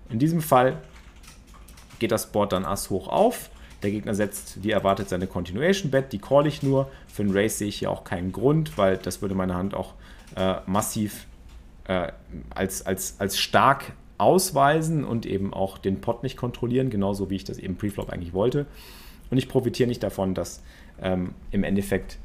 In 0.10 0.20
diesem 0.20 0.42
Fall 0.42 0.82
geht 2.02 2.12
das 2.12 2.32
Board 2.34 2.52
dann 2.52 2.66
Ass 2.66 2.90
hoch 2.90 3.08
auf. 3.08 3.50
Der 3.84 3.92
Gegner 3.92 4.14
setzt, 4.14 4.64
wie 4.64 4.72
erwartet, 4.72 5.08
seine 5.08 5.28
Continuation 5.28 5.90
Bet. 5.90 6.12
Die 6.12 6.20
call 6.20 6.46
ich 6.48 6.62
nur. 6.62 6.92
Für 7.08 7.24
einen 7.24 7.32
Race 7.32 7.60
sehe 7.60 7.70
ich 7.70 7.78
hier 7.80 7.90
auch 7.90 8.04
keinen 8.04 8.32
Grund, 8.32 8.78
weil 8.78 8.98
das 8.98 9.22
würde 9.22 9.36
meine 9.36 9.56
Hand 9.56 9.74
auch 9.74 9.94
äh, 10.36 10.56
massiv 10.66 11.28
äh, 11.86 12.12
als, 12.50 12.86
als, 12.86 13.16
als 13.20 13.40
stark 13.40 13.94
ausweisen 14.18 15.06
und 15.06 15.26
eben 15.26 15.54
auch 15.54 15.78
den 15.78 16.02
Pot 16.02 16.24
nicht 16.24 16.38
kontrollieren, 16.38 16.90
genauso 16.90 17.30
wie 17.30 17.36
ich 17.36 17.44
das 17.44 17.58
eben 17.58 17.78
Preflop 17.78 18.10
eigentlich 18.10 18.34
wollte. 18.34 18.66
Und 19.30 19.38
ich 19.38 19.48
profitiere 19.48 19.88
nicht 19.88 20.04
davon, 20.04 20.34
dass 20.34 20.62
ähm, 21.02 21.34
im 21.52 21.64
Endeffekt 21.64 22.18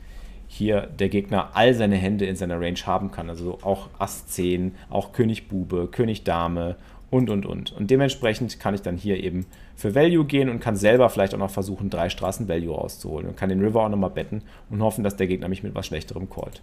hier 0.48 0.82
der 0.82 1.08
Gegner 1.08 1.50
all 1.54 1.74
seine 1.74 1.96
Hände 1.96 2.26
in 2.26 2.36
seiner 2.36 2.60
Range 2.60 2.78
haben 2.84 3.10
kann. 3.10 3.28
Also 3.28 3.58
auch 3.62 3.88
Ass 3.98 4.26
10, 4.26 4.74
auch 4.90 5.12
König 5.12 5.48
Bube, 5.48 5.88
König 5.90 6.24
Dame 6.24 6.76
und, 7.10 7.30
und, 7.30 7.46
und. 7.46 7.72
Und 7.72 7.90
dementsprechend 7.90 8.58
kann 8.58 8.74
ich 8.74 8.82
dann 8.82 8.96
hier 8.96 9.22
eben 9.22 9.46
für 9.76 9.94
Value 9.94 10.24
gehen 10.24 10.48
und 10.48 10.60
kann 10.60 10.76
selber 10.76 11.08
vielleicht 11.08 11.34
auch 11.34 11.38
noch 11.38 11.50
versuchen, 11.50 11.90
drei 11.90 12.08
Straßen 12.08 12.48
Value 12.48 12.74
rauszuholen 12.74 13.28
und 13.28 13.36
kann 13.36 13.48
den 13.48 13.60
River 13.60 13.84
auch 13.84 13.88
nochmal 13.88 14.10
betten 14.10 14.42
und 14.70 14.82
hoffen, 14.82 15.04
dass 15.04 15.16
der 15.16 15.26
Gegner 15.26 15.48
mich 15.48 15.62
mit 15.62 15.74
was 15.74 15.86
Schlechterem 15.86 16.28
callt. 16.28 16.62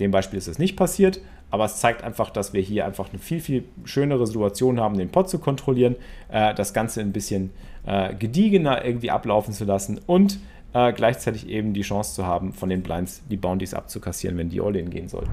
Dem 0.00 0.10
Beispiel 0.10 0.38
ist 0.38 0.48
es 0.48 0.58
nicht 0.58 0.76
passiert, 0.76 1.20
aber 1.50 1.64
es 1.64 1.76
zeigt 1.76 2.02
einfach, 2.02 2.30
dass 2.30 2.52
wir 2.52 2.60
hier 2.60 2.84
einfach 2.84 3.08
eine 3.10 3.18
viel, 3.18 3.40
viel 3.40 3.64
schönere 3.84 4.26
Situation 4.26 4.80
haben, 4.80 4.98
den 4.98 5.08
Pot 5.08 5.30
zu 5.30 5.38
kontrollieren, 5.38 5.96
äh, 6.28 6.54
das 6.54 6.74
Ganze 6.74 7.00
ein 7.00 7.12
bisschen 7.12 7.50
äh, 7.86 8.14
gediegener 8.14 8.84
irgendwie 8.84 9.10
ablaufen 9.10 9.54
zu 9.54 9.64
lassen 9.64 10.00
und 10.06 10.38
äh, 10.74 10.92
gleichzeitig 10.92 11.48
eben 11.48 11.72
die 11.72 11.82
Chance 11.82 12.14
zu 12.14 12.26
haben, 12.26 12.52
von 12.52 12.68
den 12.68 12.82
Blinds 12.82 13.22
die 13.30 13.36
Bounties 13.36 13.72
abzukassieren, 13.72 14.36
wenn 14.36 14.50
die 14.50 14.60
All-In 14.60 14.90
gehen 14.90 15.08
sollten. 15.08 15.30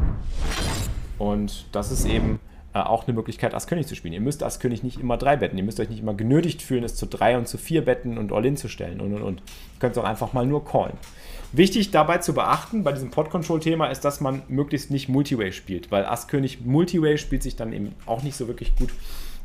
Und 1.18 1.66
das 1.72 1.92
ist 1.92 2.06
eben 2.06 2.40
äh, 2.74 2.80
auch 2.80 3.08
eine 3.08 3.14
Möglichkeit, 3.14 3.54
Ass-König 3.54 3.88
zu 3.88 3.96
spielen. 3.96 4.14
Ihr 4.14 4.22
müsst 4.22 4.44
Ass-König 4.44 4.84
nicht 4.84 5.00
immer 5.00 5.18
drei 5.18 5.36
betten. 5.36 5.58
Ihr 5.58 5.64
müsst 5.64 5.80
euch 5.80 5.90
nicht 5.90 6.00
immer 6.00 6.14
genötigt 6.14 6.62
fühlen, 6.62 6.84
es 6.84 6.96
zu 6.96 7.06
drei 7.06 7.38
und 7.38 7.48
zu 7.48 7.58
vier 7.58 7.86
betten 7.86 8.18
und 8.18 8.32
All-In 8.32 8.58
zu 8.58 8.68
stellen 8.68 9.00
und 9.00 9.14
und 9.14 9.22
und. 9.22 9.40
Ihr 9.40 9.80
könnt 9.80 9.96
es 9.96 9.98
auch 9.98 10.08
einfach 10.08 10.34
mal 10.34 10.46
nur 10.46 10.66
callen. 10.66 10.98
Wichtig 11.52 11.92
dabei 11.92 12.18
zu 12.18 12.34
beachten 12.34 12.84
bei 12.84 12.92
diesem 12.92 13.12
Pod-Control-Thema 13.12 13.88
ist, 13.88 14.02
dass 14.02 14.22
man 14.22 14.42
möglichst 14.48 14.90
nicht 14.90 15.08
Multiway 15.08 15.52
spielt, 15.52 15.92
weil 15.92 16.04
Ass-König 16.04 16.66
Multiway 16.66 17.20
spielt 17.20 17.44
sich 17.44 17.56
dann 17.56 17.74
eben 17.74 17.94
auch 18.08 18.24
nicht 18.24 18.36
so 18.36 18.48
wirklich 18.48 18.76
gut. 18.76 18.90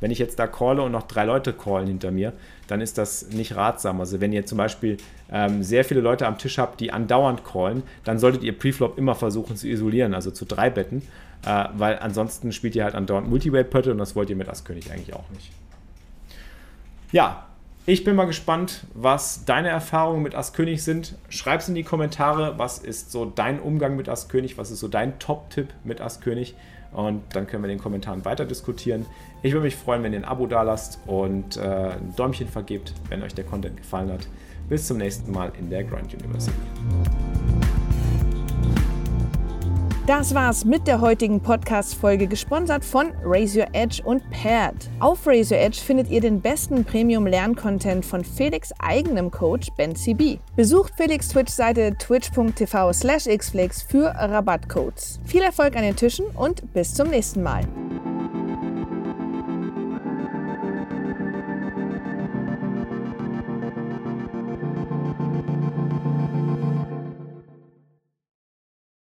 Wenn 0.01 0.11
ich 0.11 0.19
jetzt 0.19 0.39
da 0.39 0.47
calle 0.47 0.83
und 0.83 0.93
noch 0.93 1.07
drei 1.07 1.25
Leute 1.25 1.53
callen 1.53 1.87
hinter 1.87 2.11
mir, 2.11 2.33
dann 2.67 2.81
ist 2.81 2.99
das 2.99 3.31
nicht 3.31 3.57
ratsam. 3.57 4.01
Also 4.01 4.21
wenn 4.21 4.33
ihr 4.33 4.47
zum 4.47 4.59
Beispiel 4.59 4.99
ähm, 5.31 5.63
sehr 5.63 5.85
viele 5.85 6.01
Leute 6.01 6.27
am 6.27 6.39
Tisch 6.39 6.59
habt, 6.59 6.81
die 6.81 6.93
andauernd 6.93 7.45
callen, 7.45 7.83
dann 8.05 8.19
solltet 8.19 8.43
ihr 8.43 8.57
Preflop 8.57 8.99
immer 8.99 9.15
versuchen 9.15 9.57
zu 9.57 9.69
isolieren, 9.69 10.15
also 10.15 10.31
zu 10.31 10.45
drei 10.45 10.71
Betten, 10.71 11.03
äh, 11.47 11.65
weil 11.77 11.99
ansonsten 11.99 12.53
spielt 12.53 12.77
ihr 12.77 12.85
halt 12.85 12.95
andauernd 12.95 13.29
Multiway-Pötte 13.29 13.93
und 13.93 13.99
das 13.99 14.15
wollt 14.15 14.31
ihr 14.31 14.37
mit 14.37 14.49
Ass-König 14.49 14.91
eigentlich 14.93 15.15
auch 15.15 15.29
nicht. 15.31 15.51
Ja, 17.11 17.47
ich 17.87 18.05
bin 18.05 18.17
mal 18.17 18.27
gespannt, 18.27 18.85
was 18.93 19.47
deine 19.47 19.71
Erfahrungen 19.71 20.23
mit 20.23 20.35
Ass-König 20.35 20.85
sind. 20.85 21.15
Schreib 21.31 21.61
es 21.61 21.71
in 21.71 21.75
die 21.75 21.85
Kommentare. 21.85 22.59
Was 22.59 22.79
ist 22.79 23.11
so 23.11 23.25
dein 23.25 23.61
Umgang 23.61 23.97
mit 23.97 24.11
Ass-König? 24.11 24.59
Was 24.59 24.71
ist 24.71 24.81
so 24.81 24.89
dein 24.89 25.19
Top-Tipp 25.19 25.69
mit 25.85 26.03
Ass-König? 26.03 26.55
Und 26.93 27.23
dann 27.35 27.47
können 27.47 27.63
wir 27.63 27.71
in 27.71 27.77
den 27.77 27.83
Kommentaren 27.83 28.25
weiter 28.25 28.45
diskutieren. 28.45 29.07
Ich 29.43 29.53
würde 29.53 29.65
mich 29.65 29.77
freuen, 29.77 30.03
wenn 30.03 30.13
ihr 30.13 30.21
ein 30.21 30.25
Abo 30.25 30.47
da 30.47 30.63
lasst 30.63 31.01
und 31.07 31.57
äh, 31.57 31.61
ein 31.61 32.15
Däumchen 32.17 32.49
vergebt, 32.49 32.95
wenn 33.09 33.23
euch 33.23 33.35
der 33.35 33.45
Content 33.45 33.77
gefallen 33.77 34.11
hat. 34.11 34.27
Bis 34.69 34.87
zum 34.87 34.99
nächsten 34.99 35.33
Mal 35.33 35.53
in 35.59 35.71
der 35.71 35.85
Grind 35.85 36.13
University. 36.13 36.53
Das 40.09 40.35
war's 40.35 40.65
mit 40.65 40.87
der 40.87 41.03
heutigen 41.03 41.39
Podcast-Folge, 41.39 42.29
gesponsert 42.29 42.83
von 42.83 43.13
Raise 43.23 43.61
Your 43.61 43.67
Edge 43.75 44.03
und 44.03 44.23
Paired. 44.31 44.89
Auf 45.01 45.27
Raise 45.27 45.55
Your 45.55 45.61
Edge 45.61 45.77
findet 45.77 46.09
ihr 46.09 46.23
den 46.23 46.41
besten 46.41 46.83
Premium-Lern-Content 46.83 48.07
von 48.07 48.25
Felix' 48.25 48.73
eigenem 48.79 49.31
Coach 49.31 49.69
Ben 49.77 49.95
CB. 49.95 50.39
Besucht 50.57 50.95
Felix' 50.97 51.29
Twitch-Seite 51.29 51.95
twitch.tv 51.99 52.95
slash 52.95 53.25
xflix 53.25 53.83
für 53.83 54.07
Rabattcodes. 54.07 55.21
Viel 55.27 55.43
Erfolg 55.43 55.77
an 55.77 55.83
den 55.83 55.95
Tischen 55.95 56.25
und 56.29 56.73
bis 56.73 56.95
zum 56.95 57.11
nächsten 57.11 57.43
Mal. 57.43 57.65